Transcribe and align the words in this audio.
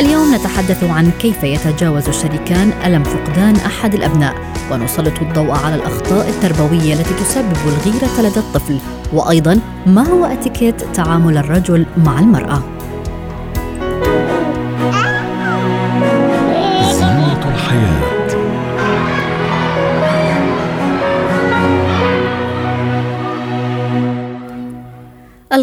اليوم 0.00 0.34
نتحدث 0.34 0.84
عن 0.84 1.10
كيف 1.10 1.42
يتجاوز 1.44 2.08
الشريكان 2.08 2.72
ألم 2.86 3.02
فقدان 3.04 3.56
أحد 3.56 3.94
الأبناء 3.94 4.34
ونسلط 4.72 5.22
الضوء 5.22 5.50
على 5.50 5.74
الأخطاء 5.74 6.28
التربوية 6.28 6.94
التي 6.94 7.14
تسبب 7.14 7.56
الغيرة 7.66 8.28
لدى 8.28 8.40
الطفل 8.40 8.78
وأيضا 9.12 9.60
ما 9.86 10.08
هو 10.08 10.24
اتيكيت 10.24 10.82
تعامل 10.94 11.36
الرجل 11.38 11.86
مع 11.96 12.20
المرأة. 12.20 12.79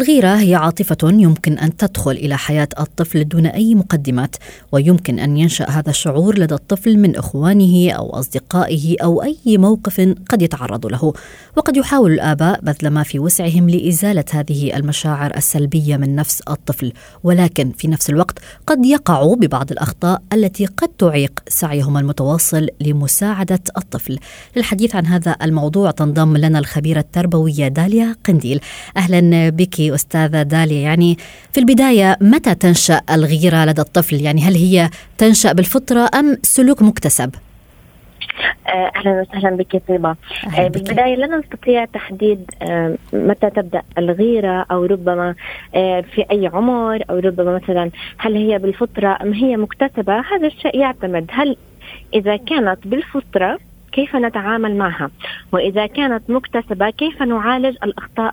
الغيرة 0.08 0.36
هي 0.36 0.54
عاطفة 0.54 0.96
يمكن 1.02 1.58
أن 1.58 1.76
تدخل 1.76 2.10
إلى 2.10 2.38
حياة 2.38 2.68
الطفل 2.80 3.28
دون 3.28 3.46
أي 3.46 3.74
مقدمات، 3.74 4.36
ويمكن 4.72 5.18
أن 5.18 5.36
ينشأ 5.36 5.70
هذا 5.70 5.90
الشعور 5.90 6.38
لدى 6.38 6.54
الطفل 6.54 6.98
من 6.98 7.16
إخوانه 7.16 7.90
أو 7.90 8.10
أصدقائه 8.10 8.96
أو 9.02 9.22
أي 9.22 9.58
موقف 9.58 10.14
قد 10.28 10.42
يتعرض 10.42 10.86
له، 10.86 11.12
وقد 11.56 11.76
يحاول 11.76 12.12
الآباء 12.12 12.60
بذل 12.60 12.90
ما 12.90 13.02
في 13.02 13.18
وسعهم 13.18 13.70
لإزالة 13.70 14.24
هذه 14.32 14.76
المشاعر 14.76 15.36
السلبية 15.36 15.96
من 15.96 16.16
نفس 16.16 16.40
الطفل، 16.40 16.92
ولكن 17.24 17.72
في 17.78 17.88
نفس 17.88 18.10
الوقت 18.10 18.38
قد 18.66 18.86
يقعوا 18.86 19.36
ببعض 19.36 19.70
الأخطاء 19.72 20.22
التي 20.32 20.66
قد 20.66 20.88
تعيق 20.88 21.40
سعيهم 21.48 21.98
المتواصل 21.98 22.68
لمساعدة 22.80 23.60
الطفل. 23.76 24.18
للحديث 24.56 24.96
عن 24.96 25.06
هذا 25.06 25.36
الموضوع 25.42 25.90
تنضم 25.90 26.36
لنا 26.36 26.58
الخبيرة 26.58 27.00
التربوية 27.00 27.68
داليا 27.68 28.16
قنديل. 28.26 28.60
أهلا 28.96 29.48
بك 29.48 29.97
أستاذة 29.98 30.42
داليا 30.42 30.80
يعني 30.80 31.16
في 31.52 31.60
البداية 31.60 32.16
متى 32.20 32.54
تنشأ 32.54 33.00
الغيرة 33.10 33.64
لدى 33.64 33.80
الطفل 33.80 34.16
يعني 34.26 34.40
هل 34.40 34.54
هي 34.54 34.90
تنشأ 35.18 35.52
بالفطرة 35.52 36.10
أم 36.14 36.38
سلوك 36.42 36.82
مكتسب؟ 36.82 37.30
آه، 38.68 38.90
أهلا 38.96 39.20
وسهلا 39.20 39.56
بك 39.56 39.82
طيبة 39.88 40.16
أهلاً 40.46 40.64
آه،. 40.66 40.68
بالبداية 40.68 41.14
لا 41.14 41.26
نستطيع 41.26 41.84
تحديد 41.84 42.50
آه، 42.62 42.96
متى 43.12 43.50
تبدأ 43.50 43.82
الغيرة 43.98 44.66
أو 44.70 44.84
ربما 44.84 45.34
في 46.12 46.24
أي 46.30 46.46
عمر 46.46 47.02
أو 47.10 47.18
ربما 47.18 47.60
مثلا 47.62 47.90
هل 48.18 48.36
هي 48.36 48.58
بالفطرة 48.58 49.18
أم 49.22 49.32
هي 49.32 49.56
مكتسبة 49.56 50.20
هذا 50.20 50.46
الشيء 50.46 50.76
يعتمد 50.76 51.26
هل 51.30 51.56
إذا 52.14 52.36
كانت 52.36 52.78
بالفطرة 52.84 53.58
كيف 53.92 54.16
نتعامل 54.16 54.76
معها؟ 54.76 55.10
وإذا 55.52 55.86
كانت 55.86 56.30
مكتسبة 56.30 56.90
كيف 56.90 57.22
نعالج 57.22 57.76
الأخطاء 57.84 58.32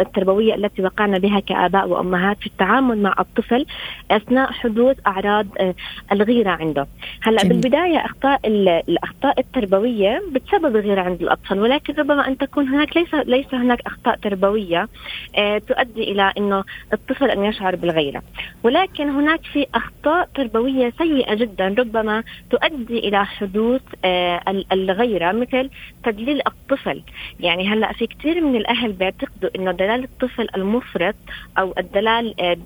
التربوية 0.00 0.54
التي 0.54 0.82
وقعنا 0.82 1.18
بها 1.18 1.40
كآباء 1.40 1.88
وأمهات 1.88 2.36
في 2.40 2.46
التعامل 2.46 3.02
مع 3.02 3.14
الطفل 3.18 3.66
أثناء 4.10 4.52
حدوث 4.52 4.96
أعراض 5.06 5.46
آه، 5.60 5.74
الغيرة 6.12 6.50
عنده؟ 6.50 6.86
هلأ 7.22 7.42
جميل. 7.42 7.52
بالبداية 7.60 7.98
أخطاء 8.04 8.40
ال- 8.44 8.68
الأخطاء 8.88 9.40
التربوية 9.40 10.22
بتسبب 10.32 10.76
الغيرة 10.76 11.00
عند 11.00 11.22
الأطفال 11.22 11.60
ولكن 11.60 11.94
ربما 11.98 12.28
أن 12.28 12.38
تكون 12.38 12.68
هناك 12.68 12.96
ليس 12.96 13.14
ليس 13.14 13.54
هناك 13.54 13.80
أخطاء 13.86 14.16
تربوية 14.16 14.88
آه، 15.36 15.58
تؤدي 15.58 16.02
إلى 16.12 16.32
أنه 16.38 16.64
الطفل 16.92 17.30
أن 17.30 17.44
يشعر 17.44 17.76
بالغيرة. 17.76 18.22
ولكن 18.62 19.08
هناك 19.10 19.40
في 19.52 19.66
أخطاء 19.74 20.28
تربوية 20.34 20.92
سيئة 20.98 21.34
جدا 21.34 21.74
ربما 21.78 22.22
تؤدي 22.50 22.98
إلى 22.98 23.26
حدوث 23.26 23.82
آه، 24.04 24.40
ال- 24.48 24.66
الغيرة 24.90 25.32
مثل 25.32 25.70
تدليل 26.04 26.40
الطفل 26.46 27.02
يعني 27.40 27.68
هلأ 27.68 27.92
في 27.92 28.06
كثير 28.06 28.40
من 28.40 28.56
الأهل 28.56 28.92
بيعتقدوا 28.92 29.50
أنه 29.56 29.72
دلال 29.72 30.04
الطفل 30.04 30.48
المفرط 30.56 31.14
أو 31.58 31.74
الدلال 31.78 32.40
آه، 32.40 32.56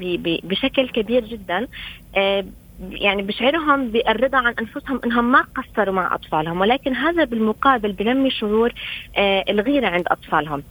بشكل 0.44 0.88
كبير 0.88 1.25
جدا 1.25 1.66
آه، 2.16 2.44
يعني 2.91 3.22
بشعرهم 3.22 3.88
بالرضا 3.88 4.38
عن 4.38 4.54
أنفسهم 4.60 5.00
إنهم 5.04 5.32
ما 5.32 5.44
قصروا 5.56 5.94
مع 5.94 6.14
أطفالهم 6.14 6.60
ولكن 6.60 6.94
هذا 6.94 7.25
بالمقابل 7.25 7.92
بنمي 7.92 8.31
شعور 8.31 8.72
آه، 9.16 9.44
الغيرة 9.48 9.87
عند 9.87 10.04
أطفالهم. 10.06 10.62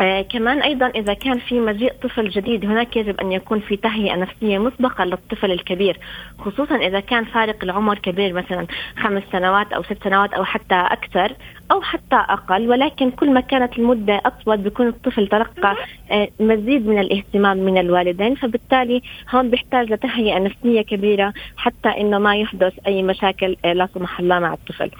آه 0.00 0.22
كمان 0.22 0.62
أيضا 0.62 0.86
إذا 0.86 1.14
كان 1.14 1.38
في 1.38 1.60
مجيء 1.60 1.92
طفل 1.92 2.28
جديد 2.28 2.64
هناك 2.64 2.96
يجب 2.96 3.20
أن 3.20 3.32
يكون 3.32 3.60
في 3.60 3.76
تهيئة 3.76 4.16
نفسية 4.16 4.58
مسبقة 4.58 5.04
للطفل 5.04 5.50
الكبير 5.50 5.98
خصوصا 6.38 6.76
إذا 6.76 7.00
كان 7.00 7.24
فارق 7.24 7.56
العمر 7.64 7.98
كبير 7.98 8.32
مثلا 8.32 8.66
خمس 8.96 9.22
سنوات 9.32 9.72
أو 9.72 9.82
ست 9.82 10.04
سنوات 10.04 10.32
أو 10.32 10.44
حتى 10.44 10.74
أكثر. 10.74 11.32
أو 11.70 11.80
حتى 11.82 12.16
أقل 12.16 12.68
ولكن 12.68 13.10
كل 13.10 13.30
ما 13.30 13.40
كانت 13.40 13.78
المدة 13.78 14.20
أطول 14.26 14.56
بيكون 14.56 14.88
الطفل 14.88 15.26
تلقى 15.28 15.76
آه 16.10 16.28
مزيد 16.40 16.86
من 16.86 16.98
الاهتمام 16.98 17.56
من 17.56 17.78
الوالدين. 17.78 18.34
فبالتالي 18.34 19.02
هون 19.34 19.50
بيحتاج 19.50 19.92
لتهيئة 19.92 20.38
نفسية 20.38 20.82
كبيرة 20.82 21.32
حتى 21.56 21.88
إنه 21.88 22.18
ما 22.18 22.36
يحدث 22.36 22.72
أي 22.86 23.02
مشاكل 23.02 23.56
آه 23.64 23.72
لا 23.72 23.88
سمح 23.94 24.20
الله 24.20 24.38
مع 24.38 24.52
الطفل. 24.52 24.90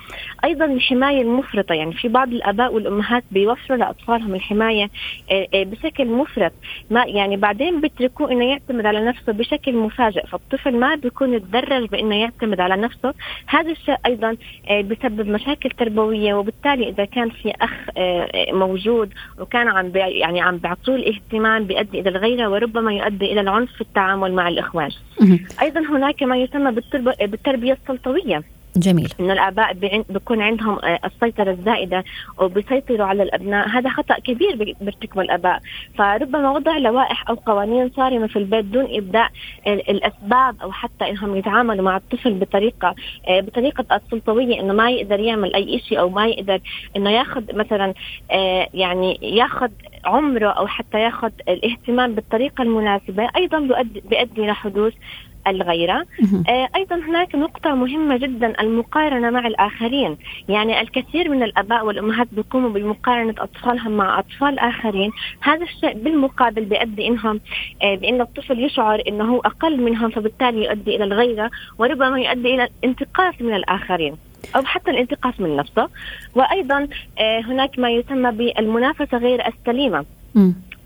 أيضا 0.44 0.64
الحماية 0.64 1.22
المفرطة 1.22 1.72
يعني 1.74 1.92
في 1.92 2.08
بعض 2.08 2.28
الآباء 2.28 2.74
والأمهات 2.74 3.24
بيوفروا 3.30 3.78
لأطفالهم 3.78 4.34
الحماية 4.34 4.90
آه، 5.32 5.48
بشكل 5.54 6.06
مفرط. 6.06 6.52
ما 6.90 7.04
يعني 7.04 7.36
بعدين 7.36 7.80
بيتركوه 7.80 8.32
إنه 8.32 8.44
يعتمد 8.44 8.86
على 8.86 9.04
نفسه 9.04 9.32
بشكل 9.32 9.76
مفاجئ. 9.76 10.26
فالطفل 10.26 10.76
ما 10.76 10.94
بيكون 10.94 11.34
يتدرج 11.34 11.88
بإنه 11.88 12.14
يعتمد 12.14 12.60
على 12.60 12.76
نفسه. 12.76 13.14
هذا 13.46 13.70
الشيء 13.70 13.96
أيضا 14.06 14.36
آه، 14.68 14.80
بسبب 14.80 15.26
مشاكل 15.28 15.70
تربوية 15.70 16.34
وبالتالي 16.34 16.59
إذا 16.88 17.04
كان 17.04 17.30
في 17.30 17.52
أخ 17.60 17.70
آه، 17.96 18.20
آه، 18.34 18.52
موجود 18.52 19.10
وكان 19.38 19.68
عم 19.68 19.92
يعني 19.94 20.40
عم 20.40 20.56
بيعطوه 20.56 20.94
الاهتمام 20.94 21.64
بيؤدي 21.64 22.00
إلى 22.00 22.08
الغيرة 22.10 22.48
وربما 22.48 22.92
يؤدي 22.92 23.32
إلى 23.32 23.40
العنف 23.40 23.72
في 23.72 23.80
التعامل 23.80 24.32
مع 24.32 24.48
الإخوان. 24.48 24.90
أيضا 25.62 25.80
هناك 25.80 26.22
ما 26.22 26.36
يسمى 26.36 26.70
بالترب- 26.72 27.30
بالتربية 27.30 27.72
السلطويه 27.82 28.42
جميل. 28.76 29.12
انه 29.20 29.32
الآباء 29.32 29.72
بيكون 30.08 30.42
عندهم 30.42 30.78
آه، 30.84 30.98
السيطرة 31.04 31.50
الزائدة 31.50 32.04
وبيسيطروا 32.38 33.06
على 33.06 33.22
الأبناء. 33.22 33.68
هذا 33.68 33.90
خطأ 33.90 34.14
كبير 34.18 34.56
بي- 34.56 34.76
بيرتكبه 34.80 35.22
الآباء. 35.22 35.60
فربما 35.98 36.50
وضع 36.50 36.76
لوائح 36.78 37.28
أو 37.30 37.34
قوانين 37.34 37.90
صارمة 37.96 38.26
في 38.26 38.36
البيت 38.36 38.64
دون 38.64 38.86
إبداء 38.90 39.30
ال- 39.66 39.90
الأسباب 39.90 40.56
أو 40.62 40.72
حتى 40.72 41.10
إنهم 41.10 41.36
يتعاملوا 41.36 41.84
مع 41.84 41.96
الطفل 41.96 42.34
بطريقة 42.34 42.94
آه، 43.28 43.40
بطريقة 43.40 43.96
السلطويه 43.96 44.60
إنه 44.60 44.72
ما 44.74 44.90
يقدر 44.90 45.20
يعمل 45.20 45.54
أي 45.54 45.78
شيء 45.78 46.00
أو 46.00 46.08
ما 46.10 46.26
يقدر 46.26 46.60
إنه 46.96 47.10
ياخذ 47.10 47.42
مثلا 47.56 47.94
آه، 48.30 48.68
يعني 48.74 49.18
ياخذ 49.22 49.70
عمره 50.04 50.48
أو 50.48 50.66
حتى 50.66 51.00
ياخذ 51.00 51.30
الاهتمام 51.48 52.14
بالطريقة 52.14 52.62
المناسبة 52.62 53.28
أيضا 53.36 53.82
بيؤدي 54.10 54.46
لحدوث 54.46 54.92
الغيرة 55.46 56.06
مهم. 56.22 56.44
آه، 56.48 56.68
أيضا 56.76 56.96
هناك 56.96 57.34
نقطة 57.34 57.74
مهمة 57.74 58.16
جدا 58.16 58.60
المقارنة 58.60 59.30
مع 59.30 59.46
الآخرين، 59.46 60.16
يعني 60.48 60.80
الكثير 60.80 61.28
من 61.28 61.42
الآباء 61.42 61.86
والأمهات 61.86 62.28
بيقوموا 62.32 62.70
بمقارنة 62.70 63.34
أطفالهم 63.38 63.92
مع 63.92 64.18
أطفال 64.18 64.58
آخرين، 64.58 65.10
هذا 65.40 65.62
الشيء 65.62 65.92
بالمقابل 65.92 66.64
بيؤدي 66.64 67.06
إنهم 67.06 67.40
آه، 67.82 67.94
بأن 67.94 68.20
الطفل 68.20 68.64
يشعر 68.64 69.02
هو 69.10 69.38
أقل 69.40 69.80
منهم 69.80 70.10
فبالتالي 70.10 70.64
يؤدي 70.64 70.96
إلى 70.96 71.04
الغيرة 71.04 71.50
وربما 71.78 72.20
يؤدي 72.20 72.54
إلى 72.54 72.68
الانتقاص 72.84 73.34
من 73.40 73.54
الآخرين. 73.54 74.16
أو 74.56 74.62
حتى 74.62 74.90
الانتقاص 74.90 75.40
من 75.40 75.56
نفسه 75.56 75.88
وأيضا 76.34 76.88
آه، 77.18 77.40
هناك 77.40 77.78
ما 77.78 77.90
يسمى 77.90 78.30
بالمنافسة 78.30 79.18
غير 79.18 79.46
السليمة. 79.46 80.04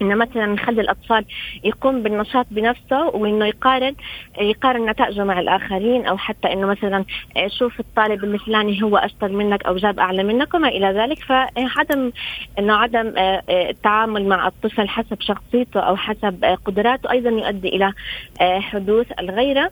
انه 0.04 0.14
مثلا 0.14 0.46
نخلي 0.46 0.80
الأطفال 0.80 1.24
يقوم 1.64 2.02
بالنشاط 2.02 2.46
بنفسه 2.50 3.06
وإنه 3.06 3.46
يقارن 3.46 3.94
يقارن 4.40 4.90
نتائجه 4.90 5.24
مع 5.24 5.40
الآخرين 5.40 6.06
أو 6.06 6.16
حتى 6.16 6.52
إنه 6.52 6.66
مثلا 6.66 7.04
شوف 7.46 7.80
الطالب 7.80 8.24
الفلاني 8.24 8.82
هو 8.82 8.96
أشطر 8.96 9.28
منك 9.28 9.62
أو 9.66 9.76
جاب 9.76 9.98
أعلى 9.98 10.22
منك 10.22 10.54
وما 10.54 10.68
إلى 10.68 10.86
ذلك. 10.86 11.18
فعدم 11.18 12.12
إنه 12.58 12.74
عدم 12.74 13.12
آه، 13.16 13.42
آه، 13.48 13.70
التعامل 13.70 14.28
مع 14.28 14.46
الطفل 14.46 14.88
حسب 14.88 15.20
شخصيته 15.20 15.80
أو 15.80 15.96
حسب 15.96 16.44
آه، 16.44 16.54
قدراته 16.54 17.10
أيضا 17.10 17.30
يؤدي 17.30 17.68
إلى 17.68 17.92
آه، 18.40 18.60
حدوث 18.60 19.06
الغيرة. 19.20 19.64
آه، 19.64 19.70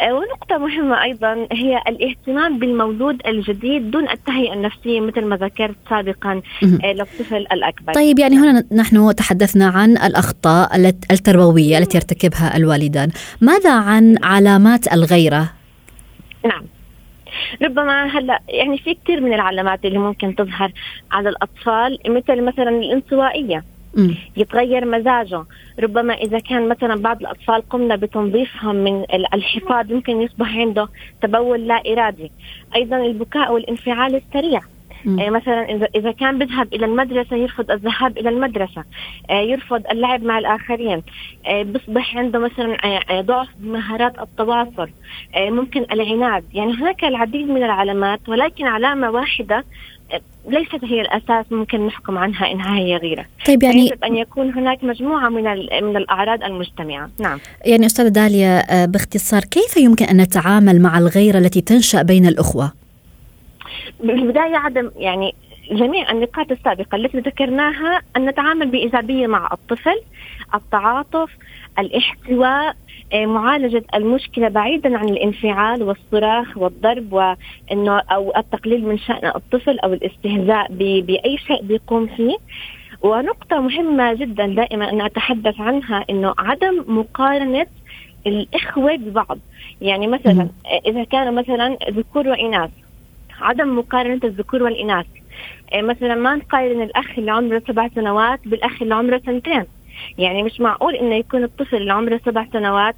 ونقطة 0.00 0.58
مهمة 0.58 1.02
أيضا 1.02 1.46
هي 1.52 1.78
الاهتمام 1.88 2.58
بالمولود 2.58 3.26
الجديد 3.26 3.90
دون 3.90 4.08
التهيئة 4.10 4.52
النفسية 4.52 5.00
مثل 5.00 5.24
ما 5.24 5.36
ذكرت 5.36 5.74
سابقا. 5.90 6.42
آه، 6.84 6.92
للطفل 6.92 7.36
الأكبر 7.52 7.92
طيب 7.92 8.18
يعني 8.18 8.36
هنا 8.36 8.64
نحن 8.72 9.14
تحدثنا 9.14 9.66
عن 9.66 9.90
الأخطاء 9.90 10.76
الت- 10.76 11.12
التربوية 11.12 11.78
التي 11.78 11.96
يرتكبها 11.98 12.56
الوالدان 12.56 13.10
ماذا 13.40 13.72
عن 13.72 14.16
علامات 14.24 14.92
الغيرة؟ 14.92 15.52
نعم 16.44 16.62
ربما 17.62 18.04
هلأ 18.06 18.40
يعني 18.48 18.78
في 18.78 18.94
كثير 19.04 19.20
من 19.20 19.32
العلامات 19.34 19.84
اللي 19.84 19.98
ممكن 19.98 20.34
تظهر 20.34 20.72
على 21.12 21.28
الأطفال 21.28 21.98
مثل 22.08 22.42
مثلا 22.42 22.68
الانطوائية 22.68 23.64
يتغير 24.36 24.84
مزاجه. 24.84 25.44
ربما 25.80 26.14
إذا 26.14 26.38
كان 26.38 26.68
مثلا 26.68 26.94
بعض 26.94 27.20
الأطفال 27.20 27.68
قمنا 27.68 27.96
بتنظيفهم 27.96 28.76
من 28.76 29.04
الحفاظ 29.34 29.92
ممكن 29.92 30.22
يصبح 30.22 30.56
عنده 30.56 30.88
تبول 31.22 31.66
لا 31.66 31.82
إرادي. 31.92 32.30
أيضا 32.76 32.96
البكاء 32.96 33.52
والانفعال 33.52 34.14
السريع. 34.14 34.60
آه 35.06 35.30
مثلا 35.30 35.88
اذا 35.94 36.12
كان 36.12 36.38
بيذهب 36.38 36.74
إلى 36.74 36.86
المدرسة 36.86 37.36
يرفض 37.36 37.70
الذهاب 37.70 38.18
إلى 38.18 38.28
المدرسة. 38.28 38.84
آه 39.30 39.40
يرفض 39.40 39.82
اللعب 39.90 40.22
مع 40.22 40.38
الآخرين. 40.38 41.02
آه 41.46 41.62
بيصبح 41.62 42.16
عنده 42.16 42.38
مثلا 42.38 42.76
ضعف 43.20 43.48
بمهارات 43.58 44.18
التواصل. 44.18 44.88
ممكن 45.36 45.86
العناد. 45.92 46.44
يعني 46.54 46.72
هناك 46.72 47.04
العديد 47.04 47.48
من 47.48 47.62
العلامات 47.62 48.28
ولكن 48.28 48.66
علامة 48.66 49.10
واحدة 49.10 49.64
ليست 50.48 50.84
هي 50.84 51.00
الأساس 51.00 51.52
ممكن 51.52 51.86
نحكم 51.86 52.18
عنها 52.18 52.52
إنها 52.52 52.78
هي 52.78 52.96
غيره 52.96 53.24
طيب 53.46 53.62
يعني 53.62 53.80
يجب 53.80 54.04
أن 54.04 54.16
يكون 54.16 54.52
هناك 54.52 54.84
مجموعة 54.84 55.28
من 55.28 55.44
من 55.82 55.96
الأعراض 55.96 56.44
المجتمعة. 56.44 57.10
نعم. 57.20 57.38
يعني 57.66 57.86
أستاذة 57.86 58.08
داليا 58.08 58.86
باختصار 58.86 59.40
كيف 59.40 59.76
يمكن 59.76 60.04
أن 60.04 60.16
نتعامل 60.20 60.82
مع 60.82 60.98
الغيرة 60.98 61.38
التي 61.38 61.60
تنشأ 61.60 62.02
بين 62.02 62.26
الأخوة؟ 62.26 62.72
بالبدايه 64.00 64.56
عدم 64.56 64.90
يعني 64.96 65.34
جميع 65.70 66.10
النقاط 66.10 66.50
السابقة 66.50 66.96
التي 66.96 67.18
ذكرناها 67.18 68.02
أن 68.16 68.26
نتعامل 68.26 68.66
بإيجابية 68.66 69.26
مع 69.26 69.48
الطفل 69.52 70.00
التعاطف 70.54 71.30
الاحتواء 71.78 72.68
آه، 72.68 72.74
معالجة 73.14 73.84
المشكلة 73.94 74.48
بعيدا 74.48 74.98
عن 74.98 75.08
الانفعال 75.08 75.82
والصراخ 75.82 76.56
والضرب 76.56 77.12
وانه 77.12 77.98
أو 77.98 78.32
التقليل 78.36 78.84
من 78.84 78.98
شأن 78.98 79.32
الطفل 79.36 79.78
أو 79.78 79.92
الاستهزاء 79.92 80.66
بأي 81.00 81.38
شيء 81.38 81.62
بيقوم 81.62 82.06
فيه. 82.06 82.36
ونقطة 83.02 83.60
مهمة 83.60 84.14
جدا 84.14 84.46
دائما 84.46 84.90
أن 84.90 85.00
أتحدث 85.00 85.60
عنها 85.60 86.04
أنه 86.10 86.34
عدم 86.38 86.84
مقارنة 86.88 87.66
الإخوة 88.26 88.96
ببعض. 88.96 89.38
يعني 89.80 90.06
مثلا 90.06 90.48
إذا 90.86 91.04
كانوا 91.04 91.32
مثلا 91.32 91.76
ذكور 91.90 92.28
وإناث 92.28 92.70
عدم 93.40 93.78
مقارنة 93.78 94.20
الذكور 94.24 94.62
والإناث. 94.62 95.06
إيه، 95.72 95.82
مثلا 95.82 96.14
ما 96.14 96.36
نقارن 96.36 96.82
الأخ 96.82 97.18
اللي 97.18 97.30
عمره 97.30 97.62
سبع 97.68 97.88
سنوات 97.88 98.40
بالأخ 98.48 98.82
اللي 98.82 98.94
عمره 98.94 99.22
سنتين. 99.26 99.64
يعني 100.18 100.42
مش 100.42 100.60
معقول 100.60 100.94
إنه 100.94 101.14
يكون 101.14 101.44
الطفل 101.44 101.76
اللي 101.76 101.92
عمره 101.92 102.20
سبع 102.26 102.46
سنوات 102.52 102.94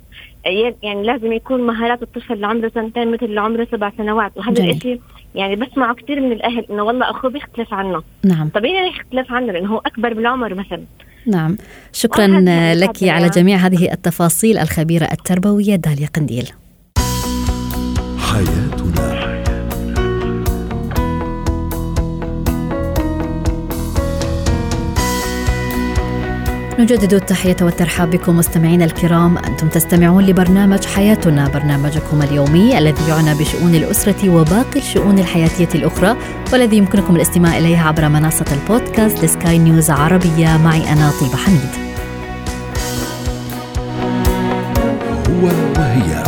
إيه، 0.46 0.76
يعني 0.82 1.02
لازم 1.02 1.32
يكون 1.32 1.66
مهارات 1.66 2.02
الطفل 2.02 2.32
اللي 2.32 2.46
عمره 2.46 2.70
سنتين 2.74 3.10
مثل 3.10 3.24
اللي 3.26 3.40
عمره 3.40 3.68
سبع 3.72 3.92
سنوات 3.98 4.32
وهذا 4.36 4.64
الشيء 4.64 5.00
يعني 5.34 5.56
بسمعه 5.56 5.94
كثير 5.94 6.20
من 6.20 6.32
الأهل 6.32 6.66
إنه 6.70 6.82
والله 6.82 7.10
أخوه 7.10 7.30
بيختلف 7.30 7.74
عنه. 7.74 8.02
نعم. 8.24 8.48
طبيعي 8.48 8.88
يختلف 8.88 9.32
عنه؟ 9.32 9.52
لأنه 9.52 9.68
هو 9.68 9.78
أكبر 9.78 10.14
بالعمر 10.14 10.54
مثلا. 10.54 10.84
نعم. 11.26 11.56
شكرا 11.92 12.26
لك 12.74 13.02
على 13.02 13.28
جميع 13.28 13.56
هذه 13.56 13.92
التفاصيل 13.92 14.58
الخبيرة 14.58 15.04
التربوية 15.04 15.76
داليا 15.76 16.08
قنديل. 16.16 16.48
حياتنا 18.18 18.63
نجدد 26.84 27.14
التحية 27.14 27.56
والترحاب 27.62 28.10
بكم 28.10 28.36
مستمعينا 28.36 28.84
الكرام. 28.84 29.38
أنتم 29.38 29.68
تستمعون 29.68 30.26
لبرنامج 30.26 30.84
حياتنا 30.84 31.48
برنامجكم 31.48 32.22
اليومي 32.22 32.78
الذي 32.78 33.08
يعنى 33.08 33.34
بشؤون 33.34 33.74
الأسرة 33.74 34.30
وباقي 34.30 34.80
الشؤون 34.80 35.18
الحياتية 35.18 35.68
الأخرى 35.74 36.16
والذي 36.52 36.76
يمكنكم 36.76 37.16
الاستماع 37.16 37.58
إليه 37.58 37.78
عبر 37.78 38.08
منصة 38.08 38.44
البودكاست 38.52 39.24
لسكاي 39.24 39.58
نيوز 39.58 39.90
عربية. 39.90 40.56
معي 40.56 40.92
أنا 40.92 41.10
طيبة 41.20 41.36
حميد. 41.36 41.70
هو 45.28 45.46
وهي. 45.78 46.24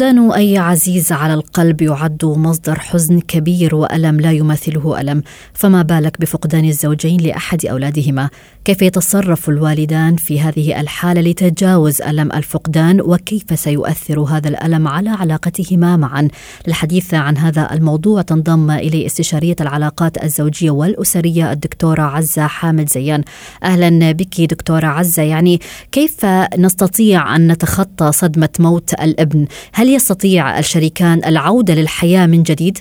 فقدان 0.00 0.32
أي 0.32 0.58
عزيز 0.58 1.12
على 1.12 1.34
القلب 1.34 1.82
يعد 1.82 2.24
مصدر 2.24 2.78
حزن 2.78 3.20
كبير 3.20 3.74
وألم 3.74 4.20
لا 4.20 4.32
يماثله 4.32 5.00
ألم. 5.00 5.22
فما 5.54 5.82
بالك 5.82 6.20
بفقدان 6.20 6.64
الزوجين 6.64 7.20
لأحد 7.20 7.66
أولادهما؟ 7.66 8.30
كيف 8.64 8.82
يتصرف 8.82 9.48
الوالدان 9.48 10.16
في 10.16 10.40
هذه 10.40 10.80
الحالة 10.80 11.20
لتجاوز 11.20 12.02
ألم 12.02 12.32
الفقدان؟ 12.32 13.00
وكيف 13.00 13.60
سيؤثر 13.60 14.20
هذا 14.20 14.48
الألم 14.48 14.88
على 14.88 15.10
علاقتهما 15.10 15.96
معا؟ 15.96 16.28
للحديث 16.66 17.14
عن 17.14 17.36
هذا 17.36 17.72
الموضوع 17.72 18.22
تنضم 18.22 18.70
الي 18.70 19.06
استشارية 19.06 19.56
العلاقات 19.60 20.24
الزوجية 20.24 20.70
والأسرية 20.70 21.52
الدكتورة 21.52 22.02
عزة 22.02 22.46
حامد 22.46 22.88
زيان. 22.88 23.22
أهلا 23.62 24.12
بك 24.12 24.40
دكتورة 24.40 24.86
عزة. 24.86 25.22
يعني 25.22 25.60
كيف 25.92 26.26
نستطيع 26.58 27.36
أن 27.36 27.52
نتخطى 27.52 28.12
صدمة 28.12 28.48
موت 28.58 28.92
الابن؟ 28.92 29.46
هل 29.72 29.89
يستطيع 29.94 30.58
الشريكان 30.58 31.20
العودة 31.26 31.74
للحياة 31.74 32.26
من 32.26 32.42
جديد؟ 32.42 32.78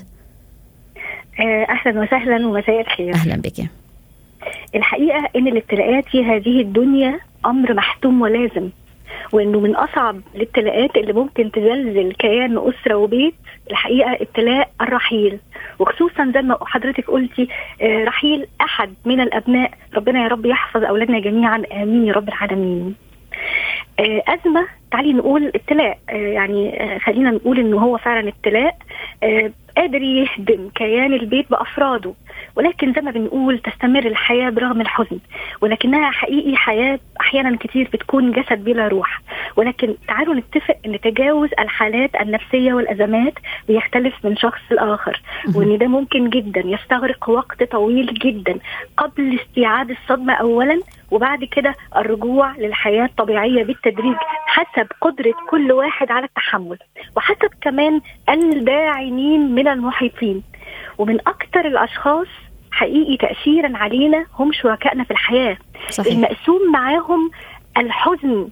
آه، 1.40 1.68
أهلا 1.70 2.02
وسهلا 2.02 2.48
ومساء 2.48 2.82
الخير. 2.82 3.14
أهلا 3.14 3.36
بك. 3.36 3.70
الحقيقة 4.76 5.30
أن 5.36 5.48
الابتلاءات 5.48 6.06
في 6.06 6.26
هذه 6.26 6.62
الدنيا 6.62 7.20
أمر 7.46 7.74
محتوم 7.74 8.22
ولازم 8.22 8.70
وإنه 9.32 9.60
من 9.60 9.76
أصعب 9.76 10.22
الابتلاءات 10.36 10.96
اللي 10.96 11.14
ممكن 11.14 11.52
تزلزل 11.52 12.14
كيان 12.20 12.58
أسرة 12.58 12.96
وبيت 12.96 13.34
الحقيقة 13.72 14.14
ابتلاء 14.22 14.72
الرحيل. 14.82 15.40
وخصوصا 15.80 16.32
زي 16.34 16.42
ما 16.42 16.58
حضرتك 16.62 17.10
قلتي 17.10 17.48
آه، 17.82 18.04
رحيل 18.04 18.48
أحد 18.62 18.94
من 19.06 19.22
الأبناء. 19.22 19.72
ربنا 19.96 20.24
يا 20.24 20.28
رب 20.28 20.46
يحفظ 20.46 20.84
أولادنا 20.84 21.20
جميعا. 21.20 21.64
آمين 21.74 22.06
يا 22.06 22.14
رب 22.14 22.28
العالمين. 22.28 22.96
آه، 24.00 24.24
أزمة. 24.28 24.68
تعالي 24.92 25.13
نقول 25.13 25.51
ابتلاء. 25.56 25.98
آه، 26.10 26.13
يعني 26.13 26.84
آه، 26.84 26.98
خلينا 26.98 27.31
نقول 27.31 27.60
إنه 27.60 27.78
هو 27.78 27.98
فعلا 27.98 28.30
ابتلاء. 28.30 28.78
قادر 29.78 30.01
يهدم 30.01 30.69
كيان 30.75 31.13
البيت 31.13 31.50
بأفراده 31.51 32.13
ولكن 32.56 32.94
زي 32.94 33.01
ما 33.01 33.12
بنقول 33.12 33.60
تستمر 33.60 34.06
الحياة 34.06 34.50
برغم 34.50 34.81
الحزن. 34.81 35.19
ولكنها 35.62 36.12
حقيقي 36.12 36.56
حياة 36.56 37.00
أحيانا 37.22 37.57
كتير 37.57 37.90
بتكون 37.94 38.31
جسد 38.31 38.63
بلا 38.63 38.88
روح. 38.88 39.22
ولكن 39.56 39.96
تعالوا 40.08 40.36
نتفق 40.36 40.75
إن 40.86 41.00
تجاوز 41.01 41.50
الحالات 41.60 42.10
النفسية 42.22 42.74
والأزمات 42.74 43.34
بيختلف 43.68 44.25
من 44.25 44.38
شخص 44.38 44.62
لآخر. 44.72 45.22
وإن 45.56 45.77
ده 45.77 45.88
ممكن 45.88 46.29
جدا. 46.29 46.63
يستغرق 46.65 47.29
وقت 47.29 47.63
طويل 47.63 48.06
جدا. 48.06 48.60
قبل 48.98 49.39
استيعاب 49.39 49.91
الصدمة 49.91 50.34
اولا 50.34 50.79
وبعد 51.12 51.44
كده 51.44 51.75
الرجوع 51.96 52.58
للحياة 52.58 53.06
الطبيعية 53.06 53.63
بالتدريج 53.63 54.16
حسب 54.46 54.88
قدرة 55.01 55.34
كل 55.50 55.72
واحد 55.72 56.12
على 56.12 56.25
التحمل 56.25 56.78
وحسب 57.18 57.50
كمان 57.62 58.01
الداعمين 58.30 59.56
من 59.56 59.68
المحيطين. 59.68 60.44
ومن 60.98 61.16
أكثر 61.16 61.68
الأشخاص 61.68 62.28
حقيقي 62.72 63.18
تأثيرا 63.18 63.78
علينا 63.78 64.25
هم 64.39 64.51
شركائنا 64.51 65.04
في 65.04 65.12
الحياة. 65.12 65.58
صحيح. 65.89 66.13
المقسوم 66.13 66.72
معاهم 66.72 67.32
الحزن 67.78 68.50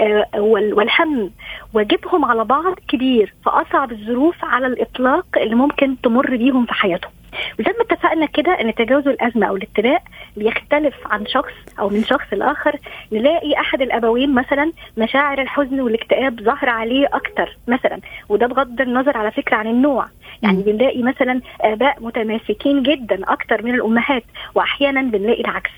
آه، 0.00 0.26
والهم 0.40 1.30
واجبهم 1.74 2.24
على 2.24 2.44
بعض 2.44 2.74
كبير 2.88 3.34
في 3.44 3.50
أصعب 3.50 3.92
الظروف 3.92 4.44
على 4.44 4.66
الإطلاق 4.66 5.26
اللي 5.36 5.54
ممكن 5.54 6.00
تمر 6.00 6.36
بيهم 6.36 6.66
في 6.66 6.74
حياتهم. 6.74 7.12
وزي 7.58 7.70
ما 7.70 7.84
اتفقنا 7.90 8.26
كده 8.26 8.60
إن 8.60 8.74
تجاوز 8.74 9.08
الأزمة 9.08 9.46
أو 9.46 9.56
الابتلاء 9.56 10.02
بيختلف 10.36 10.94
عن 11.06 11.26
شخص 11.26 11.52
أو 11.78 11.88
من 11.88 12.04
شخص 12.04 12.32
لآخر 12.32 12.76
نلاقي 13.12 13.54
أحد 13.60 13.82
الأبوين 13.82 14.34
مثلا 14.34 14.72
مشاعر 14.96 15.40
الحزن 15.42 15.80
والاكتئاب 15.80 16.40
ظاهرة 16.40 16.70
عليه 16.70 17.06
أكتر 17.12 17.58
مثلا 17.68 18.00
وده 18.28 18.46
بغض 18.46 18.80
النظر 18.80 19.16
على 19.16 19.30
فكرة 19.30 19.56
عن 19.56 19.66
النوع. 19.66 20.06
يعني 20.42 20.62
بنلاقي 20.62 21.02
مثلا 21.02 21.40
آباء 21.60 22.02
متماسكين 22.02 22.82
جدا 22.82 23.18
أكتر 23.32 23.62
من 23.64 23.74
الأمهات 23.74 24.24
واحيانا 24.54 25.02
بنلاقي 25.02 25.40
العكس. 25.40 25.70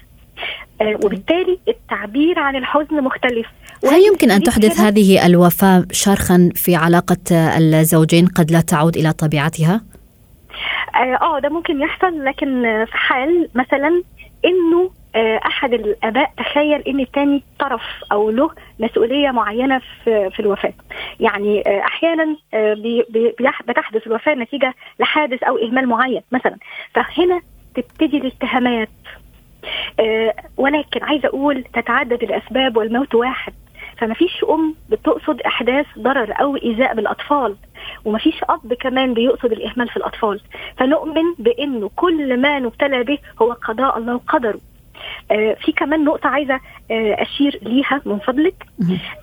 آه 0.81 0.99
وبالتالي 1.05 1.59
التعبير 1.69 2.39
عن 2.39 2.57
الحزن 2.57 3.03
مختلف. 3.03 3.47
هل 3.91 4.07
يمكن 4.07 4.31
أن 4.31 4.43
تحدث 4.43 4.81
هذه 4.81 5.27
الوفاة 5.27 5.85
شرخا 5.93 6.51
في 6.55 6.77
علاقة 6.77 7.19
الزوجين 7.59 8.27
قد 8.27 8.51
لا 8.51 8.61
تعود 8.61 8.97
إلى 8.97 9.13
طبيعتها؟ 9.13 9.81
آه, 10.95 11.17
آه، 11.23 11.39
ده 11.39 11.49
ممكن 11.49 11.81
يحصل 11.81 12.25
لكن 12.25 12.63
في 12.85 12.97
حال 12.97 13.49
مثلا 13.55 14.03
إنه 14.45 14.91
آه، 15.15 15.41
أحد 15.47 15.73
الآباء 15.73 16.33
تخيل 16.37 16.81
إن 16.81 17.01
الثاني 17.01 17.43
طرف 17.59 17.83
أو 18.13 18.31
له 18.31 18.51
مسؤولية 18.79 19.31
معينة 19.31 19.79
في 20.05 20.31
في 20.31 20.41
الوفاة. 20.41 20.73
يعني 21.21 21.63
آه، 21.67 21.81
أحيانا 21.81 22.37
بتحدث 23.69 24.07
الوفاة 24.07 24.35
نتيجة 24.35 24.75
لحادث 25.01 25.43
أو 25.43 25.59
إهمال 25.59 25.89
معين 25.89 26.23
مثلا. 26.33 26.57
فهنا 26.95 27.41
تبتدي 27.75 28.17
الاتهامات. 28.17 28.89
ولكن 30.57 31.03
عايزة 31.03 31.29
أقول 31.29 31.65
تتعدد 31.65 32.23
الأسباب 32.23 32.77
والموت 32.77 33.15
واحد. 33.15 33.53
فما 33.99 34.15
فيش 34.15 34.45
أم 34.51 34.75
بتقصد 34.89 35.41
إحداث 35.41 35.87
ضرر 35.99 36.35
أو 36.41 36.57
إيذاء 36.57 36.95
بالأطفال. 36.95 37.57
وما 38.05 38.19
فيش 38.19 38.45
أب 38.49 38.75
كمان 38.75 39.15
بيقصد 39.15 39.53
الإهمال 39.53 39.89
في 39.89 39.97
الأطفال. 39.97 40.41
فنؤمن 40.77 41.35
بإنه 41.39 41.91
كل 41.97 42.41
ما 42.41 42.59
نبتلى 42.59 43.05
به 43.05 43.19
هو 43.43 43.53
قضاء 43.53 43.99
الله 43.99 44.15
وقدره. 44.15 44.61
آه 45.31 45.57
في 45.65 45.73
كمان 45.73 46.05
نقطة 46.05 46.29
عايزة 46.29 46.55
آه 46.91 47.23
أشير 47.23 47.59
ليها 47.63 48.01
من 48.07 48.19
فضلك. 48.19 48.67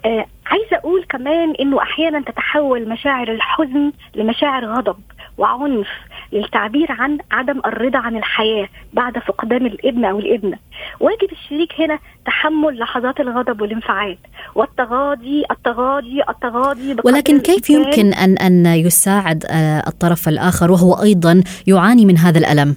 آه 0.05 0.25
عايزة 0.49 0.77
أقول 0.77 1.03
كمان 1.09 1.53
إنه 1.59 1.81
أحيانا 1.81 2.21
تتحول 2.21 2.89
مشاعر 2.89 3.31
الحزن 3.31 3.91
لمشاعر 4.15 4.65
غضب 4.65 4.97
وعنف 5.37 5.87
للتعبير 6.31 6.91
عن 6.91 7.17
عدم 7.31 7.59
الرضا 7.65 7.99
عن 7.99 8.17
الحياة 8.17 8.67
بعد 8.93 9.17
فقدان 9.19 9.65
الابن 9.65 10.05
أو 10.05 10.19
الابنة. 10.19 10.57
واجب 10.99 11.31
الشريك 11.31 11.81
هنا 11.81 11.99
تحمل 12.25 12.79
لحظات 12.79 13.19
الغضب 13.19 13.61
والانفعال 13.61 14.17
والتغاضي 14.55 15.43
التغاضي 15.51 16.21
التغاضي 16.29 16.95
ولكن 17.05 17.39
كيف 17.39 17.69
يمكن 17.69 18.13
أن 18.13 18.37
أن 18.37 18.65
يساعد 18.65 19.45
آه، 19.45 19.83
الطرف 19.87 20.27
الآخر 20.27 20.71
وهو 20.71 20.93
أيضا 20.93 21.43
يعاني 21.67 22.05
من 22.05 22.17
هذا 22.17 22.37
الألم؟ 22.39 22.75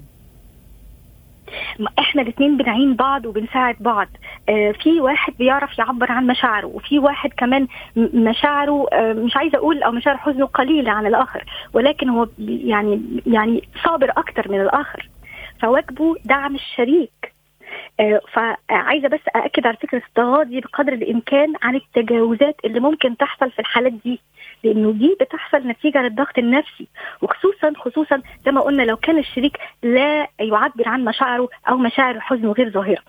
إحنا 1.99 2.23
الاثنين 2.23 2.57
بنعين 2.57 2.95
بعض 2.95 3.27
وبنساعد 3.27 3.77
بعض. 3.81 4.09
في 4.83 5.01
واحد 5.01 5.33
بيعرف 5.39 5.79
يعبر 5.79 6.13
عن 6.13 6.27
مشاعره 6.27 6.67
وفي 6.67 6.99
واحد 6.99 7.31
كمان 7.37 7.67
مشاعره 7.97 8.87
آه 8.93 9.13
مش 9.13 9.37
عايزة 9.37 9.59
أقول 9.59 9.83
أو 9.83 9.93
مشاعر 9.93 10.17
حزنه 10.17 10.47
قليلة 10.47 10.91
عن 10.91 11.07
الآخر 11.07 11.45
ولكن 11.73 12.09
هو 12.09 12.29
يعني 12.39 13.03
يعني 13.27 13.69
صابر 13.85 14.11
أكتر 14.17 14.53
من 14.53 14.61
الآخر. 14.61 15.09
فواجبه 15.63 16.15
دعم 16.25 16.55
الشريك. 16.55 17.13
آه 17.23 17.33
فعايزة 18.33 19.09
بس 19.09 19.21
أأكد 19.37 19.67
على 19.67 19.77
فكرة 19.77 20.03
التغاضي 20.09 20.61
بقدر 20.61 20.93
الإمكان 20.93 21.53
عن 21.63 21.75
التجاوزات 21.77 22.57
اللي 22.65 22.81
ممكن 22.81 23.17
تحصل 23.17 23.51
في 23.51 23.59
الحالات 23.59 23.93
دي 23.93 24.21
لأنه 24.65 24.91
دي 24.93 25.17
بتحصل 25.21 25.59
نتيجة 25.69 26.03
للضغط 26.03 26.39
النفسي 26.39 26.87
وخصوصا 27.23 27.73
خصوصا 27.77 28.23
زي 28.45 28.53
ما 28.53 28.61
قلنا 28.61 28.83
لو 28.83 28.97
كان 28.97 29.19
الشريك 29.19 29.59
لا 29.83 30.29
يعبر 30.41 30.89
عن 30.89 31.05
مشاعره 31.05 31.49
أو 31.69 31.77
مشاعر 31.77 32.15
الحزن 32.15 32.47
غير 32.47 32.71
ظاهرة. 32.71 33.03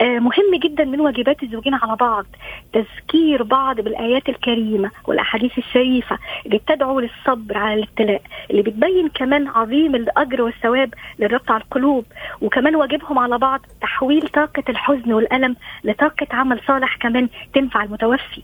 آه 0.00 0.18
مهم 0.18 0.54
جدا 0.62 0.84
من 0.84 1.00
واجبات 1.00 1.42
الزوجين 1.42 1.74
على 1.74 1.96
بعض 1.96 2.26
تذكير 2.72 3.42
بعض 3.42 3.80
بالآيات 3.80 4.28
الكريمة 4.28 4.90
والأحاديث 5.08 5.58
الشريفة 5.58 6.18
اللي 6.46 6.58
بتدعو 6.58 7.00
للصبر 7.00 7.58
على 7.58 7.74
الابتلاء 7.74 8.22
اللي 8.50 8.62
بتبين 8.62 9.08
كمان 9.08 9.48
عظيم 9.48 9.94
الأجر 9.94 10.42
والثواب 10.42 10.94
للربط 11.18 11.50
على 11.50 11.62
القلوب 11.62 12.04
وكمان 12.40 12.76
واجبهم 12.76 13.18
على 13.18 13.38
بعض 13.38 13.60
تحويل 13.82 14.13
طاقة 14.20 14.62
الحزن 14.68 15.12
والألم 15.12 15.56
لطاقة 15.84 16.26
عمل 16.30 16.60
صالح 16.66 16.96
كمان 16.96 17.28
تنفع 17.54 17.82
المتوفي. 17.84 18.42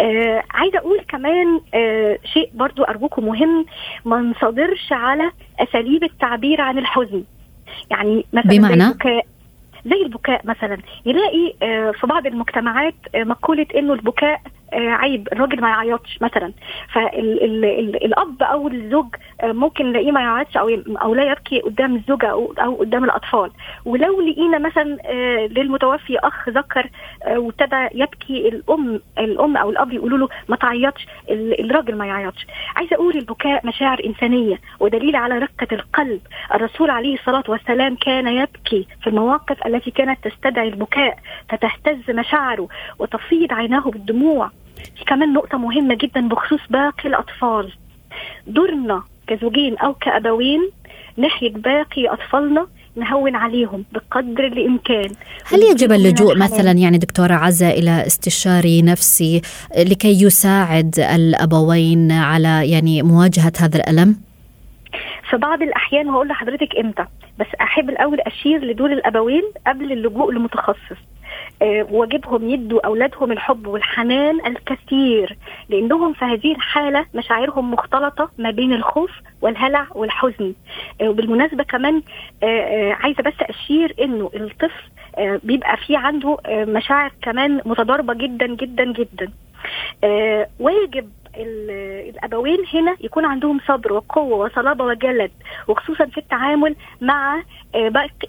آه 0.00 0.42
عايزة 0.50 0.78
أقول 0.78 1.00
كمان 1.08 1.60
آه 1.74 2.18
شيء 2.32 2.50
برضو 2.54 2.82
أرجوكم 2.82 3.26
مهم 3.26 3.66
ما 4.04 4.16
نصادرش 4.16 4.92
على 4.92 5.30
أساليب 5.60 6.04
التعبير 6.04 6.60
عن 6.60 6.78
الحزن. 6.78 7.24
يعني 7.90 8.24
مثلا 8.32 8.50
بمعنى؟ 8.50 8.84
زي 8.84 8.88
البكاء. 8.90 9.26
زي 9.86 10.02
البكاء 10.02 10.40
مثلا. 10.44 10.78
يلاقي 11.06 11.54
آه 11.62 11.90
في 11.90 12.06
بعض 12.06 12.26
المجتمعات 12.26 12.94
آه 13.14 13.24
مقولة 13.24 13.66
إنه 13.76 13.92
البكاء 13.92 14.40
عيب. 14.74 15.28
الراجل 15.32 15.60
ما 15.60 15.68
يعيطش 15.68 16.18
مثلا. 16.22 16.52
فالاب 16.92 18.42
أو 18.42 18.68
الزوج 18.68 19.06
آه 19.40 19.52
ممكن 19.52 19.86
نلاقيه 19.86 20.10
ما 20.12 20.20
يعيطش 20.20 20.56
أو 20.56 20.68
أو 21.02 21.14
لا 21.14 21.32
يبكي 21.32 21.60
قدام 21.60 21.96
الزوجة 21.96 22.26
أو 22.26 22.54
أو 22.58 22.74
قدام 22.74 23.04
الأطفال. 23.04 23.50
ولو 23.84 24.20
لقينا 24.20 24.58
مثلا 24.58 24.98
آه 25.04 25.46
للمتوفي 25.46 26.18
أخ 26.18 26.48
ذكر 26.48 26.90
وابتدى 27.36 27.88
يبكي 27.94 28.48
الأم 28.48 29.00
الأم 29.18 29.56
أو 29.56 29.70
الأب 29.70 29.92
يقولوا 29.92 30.18
له 30.18 30.28
ما 30.48 30.56
تعيطش 30.56 31.06
الراجل 31.30 31.96
ما 31.96 32.06
يعيطش. 32.06 32.46
عايزة 32.76 32.96
أقول 32.96 33.16
البكاء 33.16 33.66
مشاعر 33.66 34.00
إنسانية 34.06 34.56
ودليل 34.80 35.16
على 35.16 35.38
رقة 35.38 35.66
القلب. 35.72 36.20
الرسول 36.54 36.90
عليه 36.90 37.14
الصلاة 37.14 37.44
والسلام 37.48 37.96
كان 37.96 38.26
يبكي 38.26 38.86
في 39.02 39.06
المواقف 39.06 39.66
التي 39.66 39.90
كانت 39.90 40.28
تستدعي 40.28 40.68
البكاء 40.68 41.18
فتهتز 41.48 42.10
مشاعره 42.10 42.68
وتفيض 42.98 43.52
عيناه 43.52 43.90
بالدموع. 43.90 44.50
في 44.98 45.04
كمان 45.06 45.32
نقطة 45.32 45.58
مهمة 45.58 45.94
جدا 45.94 46.28
بخصوص 46.28 46.60
باقي 46.70 47.08
الأطفال. 47.08 47.72
دورنا 48.46 49.02
كزوجين 49.26 49.78
أو 49.78 49.94
كأبوين 49.94 50.70
ناحية 51.16 51.52
باقي 51.52 52.08
أطفالنا 52.08 52.66
نهون 52.96 53.36
عليهم 53.36 53.84
بقدر 53.92 54.46
الإمكان. 54.46 55.10
هل 55.46 55.62
يجب 55.62 55.92
اللجوء 55.92 56.36
مثلا 56.38 56.70
يعني 56.70 56.98
دكتورة 56.98 57.34
عزة 57.34 57.70
إلى 57.70 58.06
استشاري 58.06 58.82
نفسي 58.82 59.42
لكي 59.76 60.22
يساعد 60.22 60.98
الأبوين 60.98 62.12
على 62.12 62.70
يعني 62.70 63.02
مواجهة 63.02 63.52
هذا 63.60 63.76
الألم؟ 63.76 64.16
في 65.30 65.36
بعض 65.36 65.62
الأحيان 65.62 66.08
وهقول 66.08 66.28
لحضرتك 66.28 66.76
إمتى 66.76 67.04
بس 67.40 67.46
أحب 67.60 67.90
الأول 67.90 68.20
أشير 68.20 68.64
لدور 68.64 68.92
الأبوين 68.92 69.42
قبل 69.66 69.92
اللجوء 69.92 70.32
لمتخصص 70.32 71.00
واجبهم 71.90 72.48
يدوا 72.50 72.86
أولادهم 72.86 73.32
الحب 73.32 73.66
والحنان 73.66 74.46
الكثير 74.46 75.36
لأنهم 75.68 76.12
في 76.12 76.24
هذه 76.24 76.52
الحالة 76.52 77.06
مشاعرهم 77.14 77.70
مختلطة 77.70 78.30
ما 78.38 78.50
بين 78.50 78.72
الخوف 78.72 79.10
والهلع 79.40 79.86
والحزن. 79.94 80.54
أه 81.00 81.08
وبالمناسبة 81.08 81.64
كمان 81.64 82.02
أه 82.42 82.92
عايزة 82.92 83.22
بس 83.22 83.34
أشير 83.40 83.94
إنه 84.00 84.30
الطفل 84.34 84.82
بيبقى 85.46 85.76
فيه 85.76 85.98
عنده 85.98 86.36
مشاعر 86.48 87.10
كمان 87.22 87.60
متضاربة 87.64 88.14
جدا 88.14 88.46
جدا 88.46 88.92
جدا. 88.92 89.32
واجب 90.60 91.10
الأبوين 91.36 92.58
هنا 92.74 92.96
يكون 93.00 93.24
عندهم 93.24 93.60
صبر 93.68 93.92
وقوة 93.92 94.36
وصلابة 94.36 94.84
وجلد 94.84 95.30
وخصوصا 95.68 96.06
في 96.06 96.18
التعامل 96.18 96.76
مع 97.00 97.42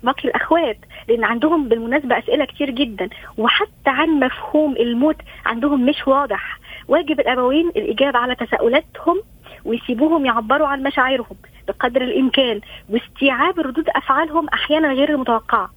باقي 0.03 0.25
الأخوات 0.25 0.77
لأن 1.07 1.24
عندهم 1.24 1.69
بالمناسبة 1.69 2.17
أسئلة 2.17 2.45
كتير 2.45 2.69
جدا 2.69 3.10
وحتى 3.38 3.88
عن 3.88 4.10
مفهوم 4.10 4.75
الموت 4.75 5.17
عندهم 5.45 5.86
مش 5.86 6.07
واضح. 6.07 6.60
واجب 6.88 7.19
الأبوين 7.19 7.69
الإجابة 7.69 8.19
على 8.19 8.36
تساؤلاتهم 8.36 9.22
ويسيبوهم 9.65 10.25
يعبروا 10.25 10.67
عن 10.67 10.83
مشاعرهم 10.83 11.36
بقدر 11.67 12.01
الإمكان 12.01 12.62
واستيعاب 12.89 13.60
ردود 13.60 13.89
أفعالهم 13.89 14.48
أحيانا 14.50 14.93
غير 14.93 15.10
المتوقعة. 15.10 15.69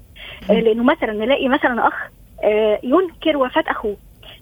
لأنه 0.49 0.83
مثلا 0.83 1.13
نلاقي 1.13 1.49
مثلا 1.49 1.89
أخ 1.89 1.95
ينكر 2.85 3.37
وفاة 3.37 3.65
أخوه. 3.69 3.97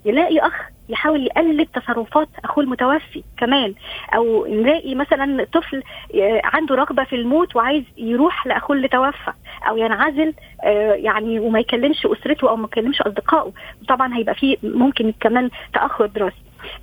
يلاقي 0.05 0.39
أخ 0.39 0.53
يحاول 0.89 1.27
يقلد 1.27 1.67
تصرفات 1.75 2.29
أخوه 2.45 2.65
المتوفي 2.65 3.23
كمان 3.39 3.75
أو 4.15 4.47
نلاقي 4.47 4.95
مثلا 4.95 5.45
طفل 5.53 5.83
عنده 6.45 6.75
رغبة 6.75 7.05
في 7.05 7.17
الموت 7.17 7.57
وعايز 7.57 7.85
يروح 7.97 8.47
لأخوه 8.47 8.77
اللي 8.77 8.89
توفى 8.89 9.33
أو 9.69 9.77
ينعزل 9.77 10.35
يعني 10.95 11.41
وما 11.41 11.59
يكلمش 11.61 12.07
أسرته 12.07 12.51
أو 12.51 12.57
ما 12.57 12.65
يكلمش 12.65 13.03
أصدقائه. 13.03 13.53
طبعا 13.89 14.17
هيبقى 14.17 14.35
فيه 14.35 14.57
ممكن 14.63 15.13
كمان 15.21 15.51
تأخر 15.75 16.07
دراسي. 16.07 16.37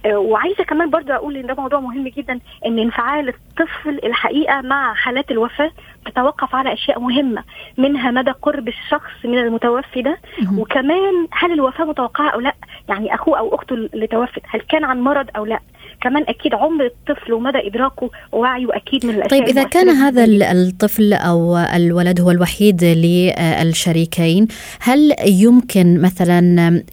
وعايزة 0.05 0.63
كمان 0.63 0.89
برضه 0.89 1.15
أقول 1.15 1.37
إن 1.37 1.45
ده 1.47 1.53
موضوع 1.53 1.79
مهم 1.79 2.07
جدا 2.07 2.39
إن 2.65 2.79
انفعال 2.79 3.29
الطفل 3.29 3.99
الحقيقة 4.03 4.61
مع 4.61 4.93
حالات 4.93 5.31
الوفاة 5.31 5.71
تتوقف 6.05 6.55
على 6.55 6.73
أشياء 6.73 6.99
مهمة 6.99 7.43
منها 7.77 8.11
مدى 8.11 8.31
قرب 8.31 8.67
الشخص 8.67 9.25
من 9.25 9.37
المتوفي 9.37 10.01
ده 10.01 10.17
وكمان 10.57 11.27
هل 11.31 11.51
الوفاة 11.51 11.85
متوقعة 11.85 12.29
أو 12.29 12.39
لأ؟ 12.39 12.55
يعني 12.89 13.13
أخوه 13.15 13.39
أو 13.39 13.55
أخته 13.55 13.73
اللي 13.73 14.07
توفت 14.07 14.41
هل 14.49 14.61
كان 14.61 14.83
عن 14.83 15.01
مرض 15.01 15.25
أو 15.35 15.45
لأ؟ 15.45 15.59
كمان 16.01 16.23
أكيد 16.27 16.53
عمر 16.53 16.85
الطفل 16.85 17.33
ومدى 17.33 17.67
إدراكه 17.67 18.09
ووعيه 18.31 18.67
أكيد 18.71 19.05
من 19.05 19.15
الأشياء 19.15 19.39
طيب 19.39 19.49
إذا 19.49 19.63
كان 19.63 19.89
هذا 19.89 20.25
الطفل 20.51 21.13
أو 21.13 21.57
الولد 21.57 22.21
هو 22.21 22.31
الوحيد 22.31 22.83
للشريكين 22.83 24.47
هل 24.79 25.15
يمكن 25.25 26.01
مثلا 26.01 26.83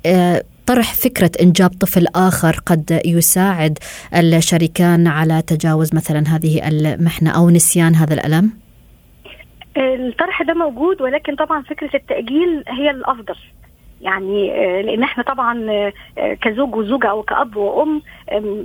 طرح 0.66 0.94
فكرة 0.94 1.30
إنجاب 1.42 1.70
طفل 1.70 2.06
آخر 2.14 2.60
قد 2.66 3.00
يساعد 3.04 3.78
الشريكان 4.14 5.06
على 5.06 5.42
تجاوز 5.42 5.94
مثلا 5.94 6.24
هذه 6.28 6.68
المحنة 6.68 7.30
أو 7.30 7.50
نسيان 7.50 7.94
هذا 7.94 8.14
الألم؟ 8.14 8.50
الطرح 9.76 10.42
ده 10.42 10.54
موجود 10.54 11.02
ولكن 11.02 11.34
طبعا 11.36 11.62
فكرة 11.62 11.90
التأجيل 11.96 12.64
هي 12.68 12.90
الأفضل. 12.90 13.36
يعني 14.00 14.48
لأن 14.82 15.02
إحنا 15.02 15.22
طبعا 15.24 15.90
كزوج 16.16 16.74
وزوجة 16.74 17.06
أو 17.10 17.22
كأب 17.22 17.56
وأم 17.56 18.02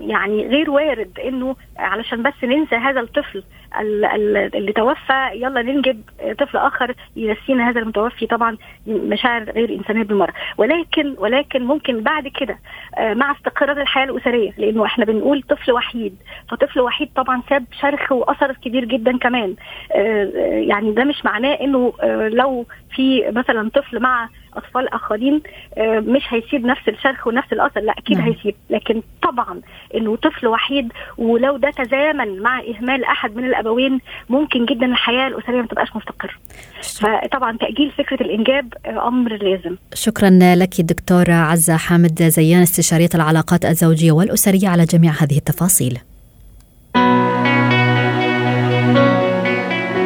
يعني 0.02 0.48
غير 0.48 0.70
وارد 0.72 1.20
إنه 1.20 1.56
علشان 1.78 2.24
بس 2.24 2.34
ننسى 2.44 2.76
هذا 2.76 3.00
الطفل 3.00 3.44
اللي 3.82 4.74
توفى 4.76 5.30
يلا 5.34 5.62
ننجب 5.62 6.02
طفل 6.40 6.58
آخر 6.58 6.96
ينسينا 7.16 7.70
هذا 7.70 7.80
المتوفي. 7.80 8.28
طبعا 8.28 8.58
مشاعر 8.88 9.44
غير 9.44 9.70
إنسانية 9.76 10.04
بالمرة. 10.04 10.34
ولكن 10.58 11.16
ولكن 11.18 11.64
ممكن 11.64 12.04
بعد 12.04 12.28
كده 12.28 12.58
آه، 12.98 13.14
مع 13.14 13.32
استقرار 13.32 13.82
الحياة 13.82 14.06
الأسرية 14.06 14.52
لأنه 14.58 14.86
إحنا 14.86 15.06
بنقول 15.06 15.42
طفل 15.42 15.72
وحيد. 15.72 16.16
فطفل 16.52 16.80
وحيد 16.82 17.10
طبعا 17.16 17.42
ساب 17.50 17.66
شرخ 17.82 18.12
وأثر 18.12 18.52
كبير 18.54 18.86
جدا 18.86 19.18
كمان. 19.18 19.56
آه، 19.96 20.24
يعني 20.68 20.92
ده 20.92 21.04
مش 21.04 21.26
معناه 21.26 21.54
إنه 21.54 21.94
لو 22.28 22.66
في 22.96 23.32
مثلا 23.32 23.70
طفل 23.70 24.00
مع 24.00 24.30
أطفال 24.58 24.94
آخرين 24.94 25.42
آه، 25.78 26.00
مش 26.00 26.22
هيسيب 26.30 26.66
نفس 26.66 26.88
الشرخ 26.88 27.28
ونفس 27.28 27.54
الأثر. 27.54 27.80
لا 27.82 27.94
أكيد 27.98 28.18
نعم. 28.18 28.28
هيسيب. 28.28 28.56
لكن 28.70 29.02
طبعا 29.24 29.62
إنه 29.96 30.16
طفل 30.16 30.48
وحيد 30.48 30.92
ولو 31.18 31.58
ده 31.58 31.70
تزامن 31.72 32.42
مع 32.42 32.60
إهمال 32.60 33.04
أحد 33.04 33.36
من 33.36 33.46
الأبوين 33.46 34.00
ممكن 34.30 34.66
جدا 34.66 34.86
الحياة 34.86 35.28
الأسرية 35.28 35.62
ما 35.62 35.68
تبقاش 35.68 35.96
مستقرة. 35.96 36.34
فطبعا 36.82 37.58
تأجيل 37.58 37.92
فكرة 37.92 38.22
الإنجاب 38.24 38.74
آه، 38.86 39.08
أمر 39.08 39.34
لازم. 39.38 39.76
شكرا 39.94 40.30
لك 40.56 40.82
دكتورة 40.82 41.34
عزة 41.34 41.78
حامد 41.78 42.24
زيان 42.24 42.62
استشارية 42.62 43.10
العلاقات 43.16 43.66
الزوجية 43.66 44.12
والأسرية 44.12 44.68
على 44.70 44.86
جميع 44.86 45.12
هذه 45.12 45.38
التفاصيل. 45.38 45.98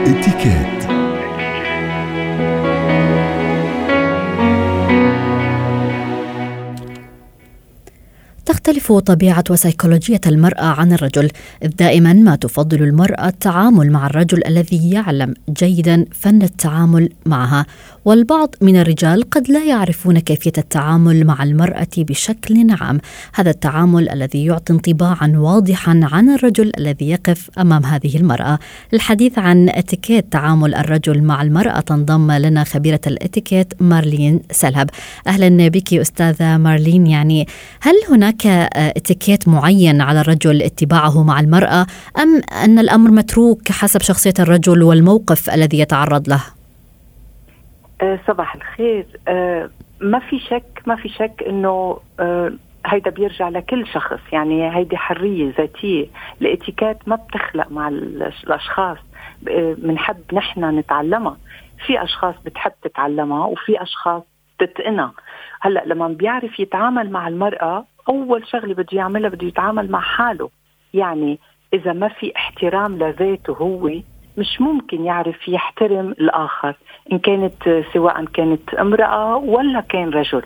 اتكات. 0.08 0.87
تختلف 8.48 8.92
طبيعة 8.92 9.44
وسيكولوجية 9.50 10.22
المرأة 10.28 10.66
عن 10.66 10.94
الرجل، 10.94 11.30
إذ 11.64 11.68
دائما 11.68 12.14
ما 12.14 12.36
تفضل 12.36 12.84
المرأة 12.84 13.28
التعامل 13.28 13.92
مع 13.92 14.08
الرجل 14.08 14.42
الذي 14.48 14.92
يعلم 14.92 15.34
جيدا 15.50 16.06
فن 16.12 16.42
التعامل 16.42 17.10
معها، 17.26 17.66
والبعض 18.06 18.56
من 18.62 18.76
الرجال 18.76 19.30
قد 19.30 19.50
لا 19.50 19.66
يعرفون 19.66 20.20
كيفية 20.20 20.52
التعامل 20.58 21.26
مع 21.26 21.44
المرأة 21.44 21.88
بشكل 21.98 22.68
عام، 22.82 23.00
هذا 23.36 23.50
التعامل 23.50 24.10
الذي 24.10 24.46
يعطي 24.46 24.74
انطباعا 24.74 25.34
واضحا 25.36 26.00
عن 26.04 26.30
الرجل 26.30 26.72
الذي 26.78 27.10
يقف 27.10 27.50
أمام 27.60 27.86
هذه 27.86 28.18
المرأة. 28.18 28.60
الحديث 28.94 29.40
عن 29.40 29.70
اتيكيت 29.70 30.32
تعامل 30.32 30.76
الرجل 30.76 31.24
مع 31.24 31.42
المرأة 31.42 31.80
تنضم 31.80 32.32
لنا 32.32 32.64
خبيرة 32.64 33.02
الاتيكيت 33.08 33.74
مارلين 33.82 34.40
سلهب. 34.52 34.90
أهلا 35.28 35.68
بك 35.68 35.94
أستاذة 35.94 36.58
مارلين، 36.58 37.08
يعني 37.08 37.48
هل 37.82 37.96
هناك 38.10 38.37
اتيكيت 38.46 39.48
معين 39.48 40.02
على 40.02 40.22
الرجل 40.22 40.62
اتباعه 40.62 41.24
مع 41.24 41.40
المرأة 41.40 41.86
أم 42.18 42.42
أن 42.64 42.80
الأمر 42.80 43.12
متروك 43.12 43.72
حسب 43.72 44.02
شخصية 44.02 44.34
الرجل 44.40 44.84
والموقف 44.84 45.50
الذي 45.50 45.80
يتعرض 45.80 46.30
له؟ 46.30 46.44
أه 48.02 48.20
صباح 48.28 48.56
الخير. 48.56 49.06
أه 49.28 49.70
ما 50.02 50.20
في 50.20 50.40
شك 50.40 50.82
ما 50.86 50.96
في 50.96 51.10
شك 51.10 51.44
أه 52.20 52.52
هيدا 52.86 53.12
بيرجع 53.12 53.50
لكل 53.50 53.88
شخص. 53.88 54.20
يعني 54.32 54.76
هيدي 54.76 54.98
حرية 54.98 55.54
ذاتية. 55.58 56.08
الاتيكيت 56.42 56.98
ما 57.08 57.16
بتخلق 57.16 57.72
مع 57.72 57.88
الأشخاص. 57.88 58.98
بنحب 59.78 60.18
نحن 60.34 60.80
نتعلمها. 60.80 61.38
في 61.86 62.04
أشخاص 62.04 62.36
بتحب 62.46 62.72
تتعلمها 62.84 63.46
وفي 63.46 63.82
أشخاص 63.82 64.24
تتقنها 64.60 65.12
هلأ 65.62 65.84
لما 65.86 66.08
بيعرف 66.08 66.60
يتعامل 66.60 67.12
مع 67.12 67.28
المرأة 67.28 67.86
أول 68.10 68.48
شغلة 68.48 68.74
بده 68.74 68.88
يعملها 68.92 69.30
بده 69.30 69.48
يتعامل 69.48 69.92
مع 69.92 70.00
حاله. 70.00 70.50
يعني 70.94 71.40
إذا 71.74 71.94
ما 71.94 72.08
في 72.08 72.34
احترام 72.36 72.96
لذاته 72.96 73.54
هو 73.54 73.92
مش 74.38 74.62
ممكن 74.62 75.06
يعرف 75.06 75.48
يحترم 75.48 76.12
الآخر 76.12 76.76
إن 77.12 77.20
كانت 77.20 77.84
سواء 77.94 78.26
كانت 78.26 78.74
امرأة 78.74 79.36
ولا 79.36 79.80
كان 79.80 80.10
رجل. 80.10 80.42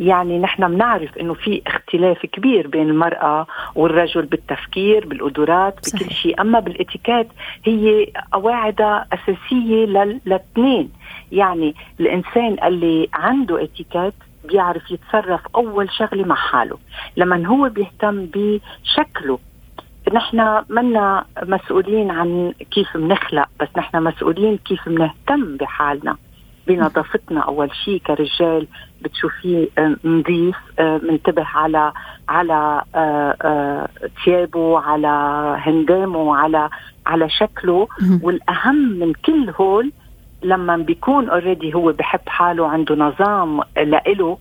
يعني 0.00 0.38
نحن 0.38 0.68
بنعرف 0.68 1.18
إنه 1.18 1.34
في 1.34 1.62
اختلاف 1.66 2.26
كبير 2.26 2.66
بين 2.66 2.90
المرأة 2.90 3.46
والرجل 3.74 4.22
بالتفكير 4.22 5.06
بالقدرات 5.06 5.74
بكل 5.74 6.10
شيء. 6.10 6.40
أما 6.40 6.60
بالإتيكيت 6.60 7.28
هي 7.64 8.06
قواعد 8.32 9.04
أساسية 9.12 9.86
للاثنين 9.86 10.90
يعني 11.32 11.74
الإنسان 12.00 12.56
اللي 12.64 13.08
عنده 13.14 13.62
إتيكيت 13.64 14.14
بيعرف 14.46 14.90
يتصرف 14.90 15.40
أول 15.54 15.90
شغلة 15.92 16.24
مع 16.24 16.34
حاله 16.34 16.78
لما 17.16 17.46
هو 17.46 17.68
بيهتم 17.68 18.26
بشكله. 18.26 19.38
نحن 20.12 20.62
منا 20.68 21.24
مسؤولين 21.42 22.10
عن 22.10 22.54
كيف 22.70 22.96
بنخلق 22.96 23.48
بس 23.60 23.68
نحن 23.76 24.02
مسؤولين 24.02 24.56
كيف 24.56 24.88
بنهتم 24.88 25.56
بحالنا 25.56 26.16
بنظافتنا. 26.66 27.40
أول 27.40 27.70
شيء 27.84 27.98
كرجال 27.98 28.66
بتشوفيه 29.02 29.68
آه، 29.78 29.96
نظيف 30.04 30.56
آه، 30.78 31.00
منتبه 31.02 31.44
على 31.54 31.92
على 32.28 32.82
آه، 32.94 33.88
ثيابه 34.24 34.78
على 34.78 35.08
هندامه 35.58 36.36
على 36.36 36.68
على 37.06 37.30
شكله. 37.30 37.88
والأهم 38.22 38.76
من 38.76 39.12
كل 39.12 39.52
هول 39.60 39.92
لما 40.42 40.76
بيكون 40.76 41.28
already 41.28 41.74
هو 41.74 41.92
بحب 41.92 42.20
حاله 42.26 42.68
عنده 42.68 42.94
نظام 42.94 43.60
لإله 43.76 44.38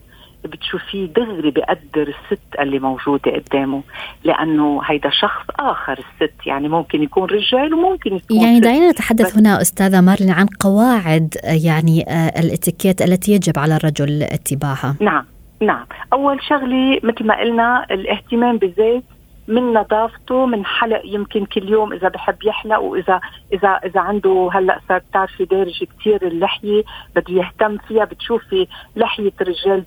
بتشوفيه 0.47 1.05
دغري 1.05 1.51
بقدر 1.51 2.13
الست 2.15 2.59
اللي 2.59 2.79
موجودة 2.79 3.31
قدامه 3.31 3.81
لأنه 4.23 4.81
هيدا 4.85 5.09
شخص 5.09 5.45
آخر 5.59 5.93
الست. 5.99 6.47
يعني 6.47 6.67
ممكن 6.67 7.03
يكون 7.03 7.29
رجال 7.29 7.73
وممكن 7.73 8.15
يكون 8.15 8.41
يعني 8.41 8.59
دعينا 8.59 8.91
نتحدث 8.91 9.37
هنا 9.37 9.61
أستاذة 9.61 10.01
مارلين 10.01 10.31
عن 10.31 10.45
قواعد 10.59 11.35
يعني 11.43 12.05
آه، 12.09 12.39
الاتيكيت 12.39 13.01
التي 13.01 13.31
يجب 13.31 13.59
على 13.59 13.75
الرجل 13.75 14.23
اتباعها. 14.23 14.95
نعم 15.01 15.25
نعم. 15.61 15.85
أول 16.13 16.43
شغلة 16.43 16.99
مثل 17.03 17.25
ما 17.25 17.39
قلنا 17.39 17.85
الاهتمام 17.91 18.57
بالذات 18.57 19.03
من 19.47 19.73
نظافته 19.73 20.45
من 20.45 20.65
حلق 20.65 21.01
يمكن 21.05 21.45
كل 21.45 21.69
يوم 21.69 21.93
إذا 21.93 22.07
بحب 22.07 22.35
يحلق 22.43 22.79
وإذا 22.79 23.21
إذا 23.53 23.69
إذا 23.69 23.99
عنده 23.99 24.49
هلأ 24.53 24.79
صار 24.89 25.01
بتعرفي 25.09 25.45
دارج 25.45 25.83
كثير 25.83 26.27
اللحية 26.27 26.83
بده 27.15 27.33
يهتم 27.33 27.77
فيها. 27.77 28.05
بتشوفي 28.05 28.67
لحية 28.95 29.33
رجال 29.41 29.83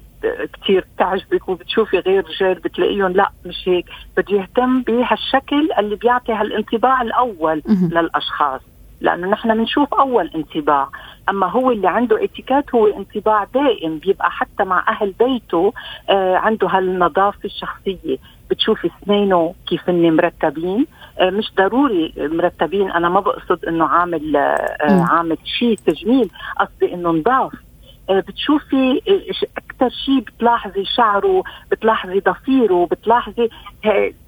كثير 0.62 0.85
بتعجبك 0.96 1.48
وبتشوفي 1.48 1.98
غير 1.98 2.24
رجال 2.28 2.54
بتلاقيهم 2.54 3.12
لا 3.12 3.31
مش 3.46 3.68
هيك. 3.68 3.85
بده 4.16 4.37
يهتم 4.38 4.83
بهالشكل 4.83 5.68
اللي 5.78 5.96
بيعطي 5.96 6.33
هالانطباع 6.33 7.02
الأول 7.02 7.62
للأشخاص 7.92 8.61
لأنه 9.00 9.28
نحن 9.31 9.54
بنشوف 9.54 9.94
أول 9.94 10.31
انطباع. 10.35 10.88
أما 11.28 11.46
هو 11.50 11.70
اللي 11.70 11.88
عنده 11.88 12.24
اتيكيت 12.24 12.74
هو 12.74 12.87
انطباع 12.87 13.44
دائم 13.54 13.98
بيبقى 13.98 14.31
حتى 14.31 14.64
مع 14.64 14.85
أهل 14.88 15.14
بيته 15.20 15.72
آه 16.11 16.37
عنده 16.37 16.68
هالنظافة 16.68 17.38
الشخصية. 17.44 18.16
بتشوفي 18.50 18.90
اسنانه 19.02 19.54
كيف 19.66 19.90
هن 19.90 20.16
مرتبين. 20.16 20.87
آه 21.18 21.31
مش 21.31 21.52
ضروري 21.57 22.12
مرتبين 22.16 22.90
أنا 22.90 23.09
ما 23.09 23.20
بقصد 23.20 23.64
إنه 23.64 23.85
عامل 23.87 24.37
آه 24.37 24.66
عامل 25.11 25.37
شيء 25.44 25.78
تجميل 25.87 26.31
قصدي 26.61 26.94
إنه 26.94 27.11
نضاف. 27.11 27.52
آه، 27.52 27.67
بتشوفي 28.11 29.01
آه، 29.09 29.47
أكثر 29.59 29.88
شيء 30.05 30.21
بتلاحظي 30.21 30.85
شعره 30.85 31.42
بتلاحظي 31.71 32.21
ضفيره 32.21 32.88
بتلاحظي 32.90 33.49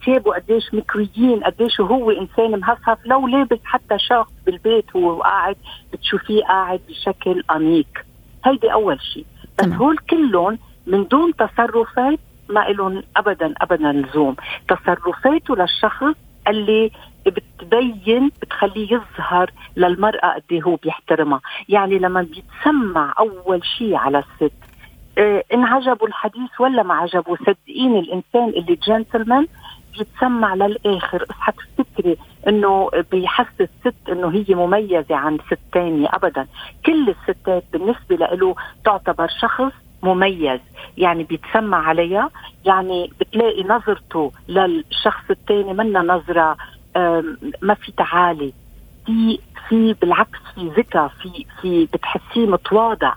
ثيابه 0.04 0.34
قديش 0.34 0.74
مكويين 0.74 1.40
قديش 1.44 1.80
هو 1.80 2.10
إنسان 2.10 2.60
مهفهف. 2.60 2.98
لو 3.06 3.26
لابس 3.26 3.58
حتى 3.64 3.98
شخص 3.98 4.32
بالبيت 4.46 4.96
هو 4.96 5.22
قاعد 5.22 5.56
بتشوفيه 5.92 6.42
قاعد 6.44 6.80
بشكل 6.88 7.42
انيق 7.50 7.86
هيدي 8.44 8.72
أول 8.72 9.00
شيء 9.00 9.26
بس 9.58 9.68
هول 9.68 9.98
كلهم 9.98 10.58
من 10.86 11.04
دون 11.08 11.32
تصرفات 11.36 12.18
ما 12.48 12.60
لهم 12.60 13.02
ابدا 13.16 13.54
ابدا 13.60 13.92
لزوم 13.92 14.36
تصرفاته 14.68 15.56
للشخص 15.56 16.16
اللي 16.48 16.90
بتبين 17.26 18.30
بتخليه 18.42 18.92
يظهر 18.92 19.50
للمرأة 19.76 20.34
قد 20.34 20.42
إيه 20.52 20.62
هو 20.62 20.76
بيحترمها. 20.76 21.40
يعني 21.68 21.98
لما 21.98 22.22
بيتسمع 22.22 23.14
أول 23.18 23.64
شيء 23.78 23.94
على 23.94 24.18
الست 24.18 24.52
إيه 25.18 25.44
إن 25.54 25.64
عجبوا 25.64 26.08
الحديث 26.08 26.60
ولا 26.60 26.82
ما 26.82 26.94
عجبوا 26.94 27.36
صدقيني 27.36 28.00
الإنسان 28.00 28.48
اللي 28.48 28.78
جنتلمان 28.86 29.46
بيتسمع 29.98 30.54
للآخر. 30.54 31.24
اصحى 31.30 31.52
تفتكري 31.52 32.16
إنه 32.48 32.90
بيحسس 33.12 33.60
الست 33.60 34.08
إنه 34.08 34.28
هي 34.28 34.54
مميزة 34.54 35.16
عن 35.16 35.38
ست 35.46 35.58
تانية 35.72 36.08
أبدا. 36.12 36.46
كل 36.86 37.08
الستات 37.08 37.64
بالنسبة 37.72 38.16
له 38.16 38.54
تعتبر 38.84 39.28
شخص 39.40 39.72
مميز. 40.02 40.60
يعني 40.98 41.24
بيتسمع 41.24 41.88
عليها 41.88 42.30
يعني 42.66 43.10
بتلاقي 43.20 43.62
نظرته 43.64 44.32
للشخص 44.48 45.24
الثاني 45.30 45.72
منا 45.72 46.00
نظرة 46.00 46.56
ما 47.62 47.74
في 47.74 47.92
تعالي. 47.92 48.52
في 49.06 49.38
في 49.68 49.92
بالعكس 50.00 50.38
في 50.54 50.68
ذكاء 50.68 51.08
في 51.08 51.46
في 51.62 51.84
بتحسيه 51.92 52.46
متواضع. 52.46 53.12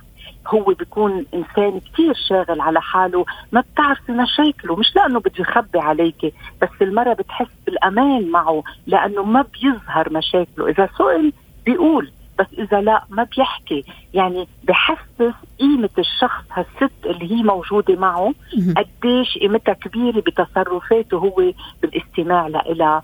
هو 0.47 0.63
بيكون 0.63 1.25
إنسان 1.33 1.79
كثير 1.79 2.13
شاغل 2.29 2.61
على 2.61 2.81
حاله 2.81 3.25
ما 3.51 3.61
بتعرفي 3.73 4.11
مشاكله 4.11 4.75
مش 4.75 4.95
لأنه 4.95 5.19
بده 5.19 5.31
يخبي 5.39 5.79
عليك 5.79 6.33
بس 6.61 6.69
المرأة 6.81 7.13
بتحس 7.13 7.47
بالأمان 7.65 8.31
معه 8.31 8.63
لأنه 8.87 9.23
ما 9.23 9.45
بيظهر 9.61 10.13
مشاكله. 10.13 10.67
إذا 10.69 10.89
سئل 10.97 11.33
بيقول. 11.65 12.11
بس 12.39 12.45
إذا 12.59 12.81
لا 12.81 13.03
ما 13.09 13.27
بيحكي. 13.37 13.83
يعني 14.13 14.47
بحسس 14.63 15.33
قيمة 15.59 15.89
الشخص 15.99 16.43
هالست 16.51 16.93
اللي 17.05 17.31
هي 17.31 17.43
موجودة 17.43 17.95
معه 17.95 18.33
قديش 18.53 19.37
قيمتها 19.41 19.73
كبيرة 19.73 20.19
بتصرفاته 20.19 21.17
هو 21.17 21.51
بالاستماع 21.81 22.47
لها 22.47 23.01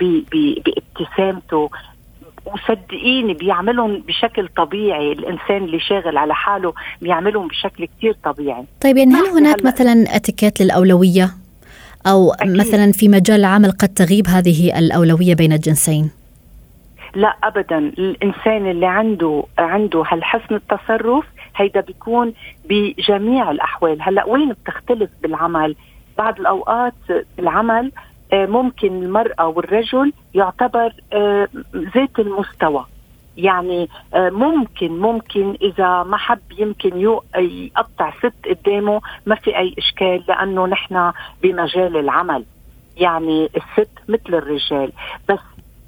بابتسامته. 0.00 1.70
وصدقيني 2.46 3.34
بيعملهم 3.34 4.02
بشكل 4.08 4.48
طبيعي. 4.56 5.12
الإنسان 5.12 5.64
اللي 5.64 5.80
شاغل 5.80 6.16
على 6.16 6.34
حاله 6.34 6.74
بيعملهم 7.02 7.48
بشكل 7.48 7.84
كتير 7.84 8.16
طبيعي. 8.24 8.64
طيب 8.80 8.96
يعني 8.96 9.14
هل 9.14 9.26
هناك 9.26 9.64
مثلا 9.64 10.16
اتيكيت 10.16 10.62
للأولوية؟ 10.62 11.30
أو 12.06 12.32
أكيد. 12.32 12.56
مثلا 12.56 12.92
في 12.92 13.08
مجال 13.08 13.40
العمل 13.40 13.70
قد 13.70 13.88
تغيب 13.88 14.26
هذه 14.26 14.78
الأولوية 14.78 15.34
بين 15.34 15.52
الجنسين؟ 15.52 16.10
لا 17.14 17.36
ابدا. 17.44 17.78
الإنسان 17.78 18.70
اللي 18.70 18.86
عنده 18.86 19.44
عنده 19.58 20.04
هالحسن 20.08 20.54
التصرف 20.54 21.24
هيدا 21.56 21.80
بيكون 21.80 22.32
بجميع 22.68 23.50
الأحوال. 23.50 24.02
هلأ 24.02 24.24
وين 24.24 24.52
بتختلف 24.52 25.10
بالعمل؟ 25.22 25.76
بعض 26.18 26.40
الأوقات 26.40 26.94
بالعمل 27.36 27.92
آه، 28.32 28.46
ممكن 28.46 29.02
المرأة 29.02 29.46
والرجل 29.46 30.12
يعتبر 30.34 30.92
آه، 31.12 31.48
ذات 31.74 32.18
المستوى. 32.18 32.86
يعني 33.36 33.88
آه، 34.14 34.30
ممكن 34.30 34.98
ممكن 34.98 35.56
إذا 35.62 36.02
ما 36.02 36.16
حب 36.16 36.40
يمكن 36.58 37.18
يقطع 37.36 38.12
ست 38.18 38.34
قدامه 38.48 39.00
ما 39.26 39.34
في 39.34 39.58
أي 39.58 39.74
إشكال 39.78 40.24
لأنه 40.28 40.66
نحن 40.66 41.12
بمجال 41.42 41.96
العمل. 41.96 42.44
يعني 42.96 43.50
الست 43.56 43.90
مثل 44.08 44.34
الرجال. 44.34 44.92
بس 45.28 45.38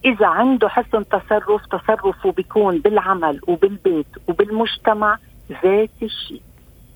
إذا 0.05 0.27
عنده 0.27 0.69
حسن 0.69 1.05
تصرف 1.09 1.67
تصرفه 1.67 2.33
بيكون 2.33 2.79
بالعمل 2.79 3.41
وبالبيت 3.47 4.07
وبالمجتمع 4.29 5.19
ذات 5.65 5.91
الشيء 6.03 6.41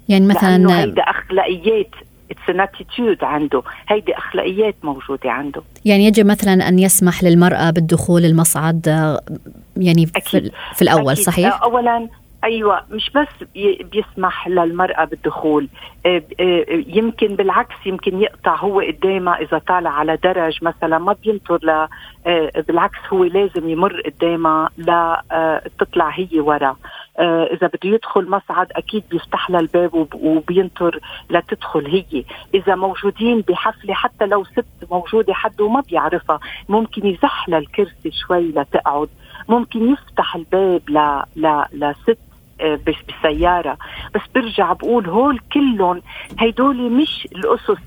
يعني 0.09 0.27
مثلا 0.27 0.81
هيدا 0.81 1.03
أخلاقيات 1.03 1.91
it's 2.31 2.61
attitude 2.61 3.25
عنده 3.25 3.63
هيدي 3.89 4.17
أخلاقيات 4.17 4.75
موجودة 4.83 5.31
عنده 5.31 5.63
يعني 5.85 6.07
يجب 6.07 6.27
مثلا 6.27 6.69
أن 6.69 6.79
يسمح 6.79 7.25
للمرأة 7.25 7.71
بالدخول 7.71 8.25
المصعد 8.25 8.87
يعني 9.77 10.03
أكيد. 10.17 10.23
في, 10.43 10.51
في 10.75 10.83
الأول 10.83 11.13
أكيد. 11.13 11.25
صحيح 11.25 11.63
اولا 11.63 12.09
أيوه 12.45 12.85
مش 12.91 13.11
بس 13.11 13.49
بيسمح 13.93 14.49
للمرأة 14.49 15.05
بالدخول 15.05 15.69
آه، 16.07 16.23
آه، 16.41 16.65
يمكن 16.87 17.27
بالعكس 17.27 17.87
يمكن 17.87 18.23
يقطع 18.23 18.57
هو 18.57 18.81
قدامها 18.81 19.35
إذا 19.35 19.59
طالع 19.59 19.91
على 19.91 20.17
درج 20.17 20.65
مثلا 20.65 20.99
ما 20.99 21.17
بينطر 21.25 21.59
ل 21.63 21.89
آه، 22.27 22.51
بالعكس 22.69 22.99
هو 23.13 23.25
لازم 23.25 23.69
يمر 23.69 24.01
قدامها 24.01 24.71
لا 24.77 25.23
تطلع 25.79 26.09
هي 26.09 26.41
ورا. 26.41 26.77
إذا 27.21 27.67
بده 27.67 27.89
يدخل 27.89 28.31
مصعد 28.31 28.67
أكيد 28.73 29.05
بيفتح 29.11 29.51
لها 29.51 29.61
الباب 29.61 30.09
وبينطر 30.15 31.01
لتدخل 31.31 31.87
هي. 31.87 32.25
إذا 32.55 32.75
موجودين 32.75 33.41
بحفلة 33.41 33.95
حتى 33.95 34.27
لو 34.27 34.45
ست 34.45 34.91
موجودة 34.91 35.35
حد 35.35 35.61
وما 35.61 35.81
بيعرفها 35.81 36.41
ممكن 36.69 37.07
يزح 37.07 37.49
لها 37.49 37.59
الكرسي 37.59 38.11
شوي 38.11 38.49
لتقعد 38.49 39.09
ممكن 39.49 39.93
يفتح 39.93 40.35
الباب 40.37 40.83
ل... 40.91 41.23
ل... 41.37 41.65
لست 41.73 42.28
آه، 42.61 42.79
بالسيارة. 42.87 43.77
بس 44.15 44.21
برجع 44.35 44.73
بقول 44.73 45.07
هول 45.07 45.41
كلهم 45.53 46.03
هيدول 46.39 46.93
مش 46.93 47.29
الأسس 47.33 47.83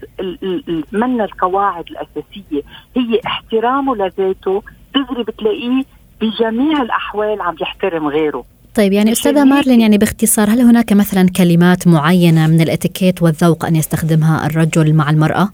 من 0.92 1.22
القواعد 1.22 1.86
الأساسية. 1.90 2.62
هي 2.98 3.20
احترامه 3.26 3.96
لذاته. 3.96 4.64
دغري 4.96 5.24
بتلاقيه 5.24 5.84
بجميع 6.22 6.82
الأحوال 6.82 7.42
عم 7.42 7.56
يحترم 7.62 8.08
غيره. 8.08 8.44
طيب 8.76 8.94
يعني 8.94 9.12
أستاذة 9.12 9.44
مارلين 9.44 9.82
يعني 9.82 9.98
باختصار 9.98 10.50
هل 10.50 10.62
هناك 10.62 10.94
مثلا 10.94 11.30
كلمات 11.38 11.88
معينة 11.88 12.48
من 12.48 12.62
الإتيكيت 12.62 13.22
والذوق 13.22 13.66
أن 13.66 13.76
يستخدمها 13.76 14.46
الرجل 14.46 14.94
مع 14.94 15.10
المرأة؟ 15.10 15.50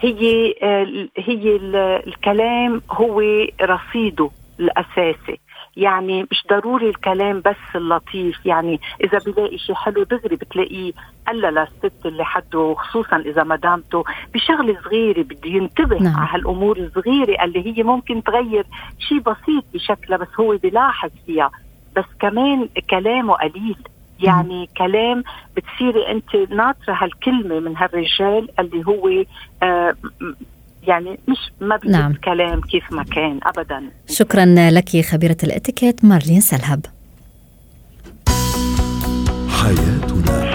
هي 0.00 0.54
آه، 0.62 0.86
هي 1.16 1.56
الكلام 2.06 2.82
هو 2.90 3.22
رصيده 3.62 4.30
الأساسي. 4.60 5.40
يعني 5.76 6.22
مش 6.22 6.44
ضروري 6.50 6.88
الكلام 6.88 7.40
بس 7.40 7.76
اللطيف 7.76 8.46
يعني 8.46 8.80
إذا 9.04 9.18
بلاقي 9.18 9.58
شيء 9.58 9.74
حلو 9.74 10.02
دغري 10.02 10.36
بتلاقيه 10.36 10.92
قال 11.26 11.40
للست 11.40 12.06
اللي 12.06 12.24
حده 12.24 12.74
خصوصا 12.78 13.16
إذا 13.16 13.44
مدامته 13.44 14.04
بشغلة 14.34 14.76
صغيرة 14.84 15.22
بده 15.22 15.50
ينتبه 15.50 15.98
نعم. 15.98 16.16
على 16.16 16.28
هالأمور 16.32 16.78
الصغيرة 16.78 17.44
اللي 17.44 17.66
هي 17.66 17.82
ممكن 17.82 18.22
تغير 18.22 18.66
شيء 18.98 19.18
بسيط 19.18 19.64
بشكلها 19.74 20.18
بس 20.18 20.28
هو 20.40 20.56
بيلاحظ 20.56 21.10
فيها 21.26 21.50
بس 21.96 22.04
كمان 22.20 22.68
كلامه 22.90 23.34
قليل 23.34 23.76
يعني 24.22 24.62
م. 24.62 24.66
كلام 24.76 25.24
بتصيري 25.56 26.10
أنت 26.10 26.36
ناطرة 26.36 26.94
هالكلمة 26.94 27.60
من 27.60 27.76
هالرجال 27.76 28.60
اللي 28.60 28.86
هو 28.86 29.24
آه 29.62 29.94
يعني 30.82 31.18
مش 31.28 31.52
ما 31.60 31.78
نعم. 31.84 32.14
كلام 32.24 32.60
كيف 32.60 32.92
ما 32.92 33.02
كان 33.02 33.40
ابدا. 33.42 33.82
شكرا 34.08 34.44
لك 34.70 35.00
خبيرة 35.00 35.36
الاتيكيت 35.44 36.04
مارلين 36.04 36.40
سلهب. 36.40 36.86
حياتنا. 39.48 40.50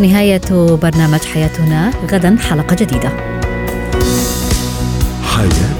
نهاية 0.00 0.76
برنامج 0.82 1.20
حياتنا 1.20 1.90
غدا 2.12 2.36
حلقة 2.40 2.76
جديدة. 2.80 3.08
حياتنا. 5.22 5.75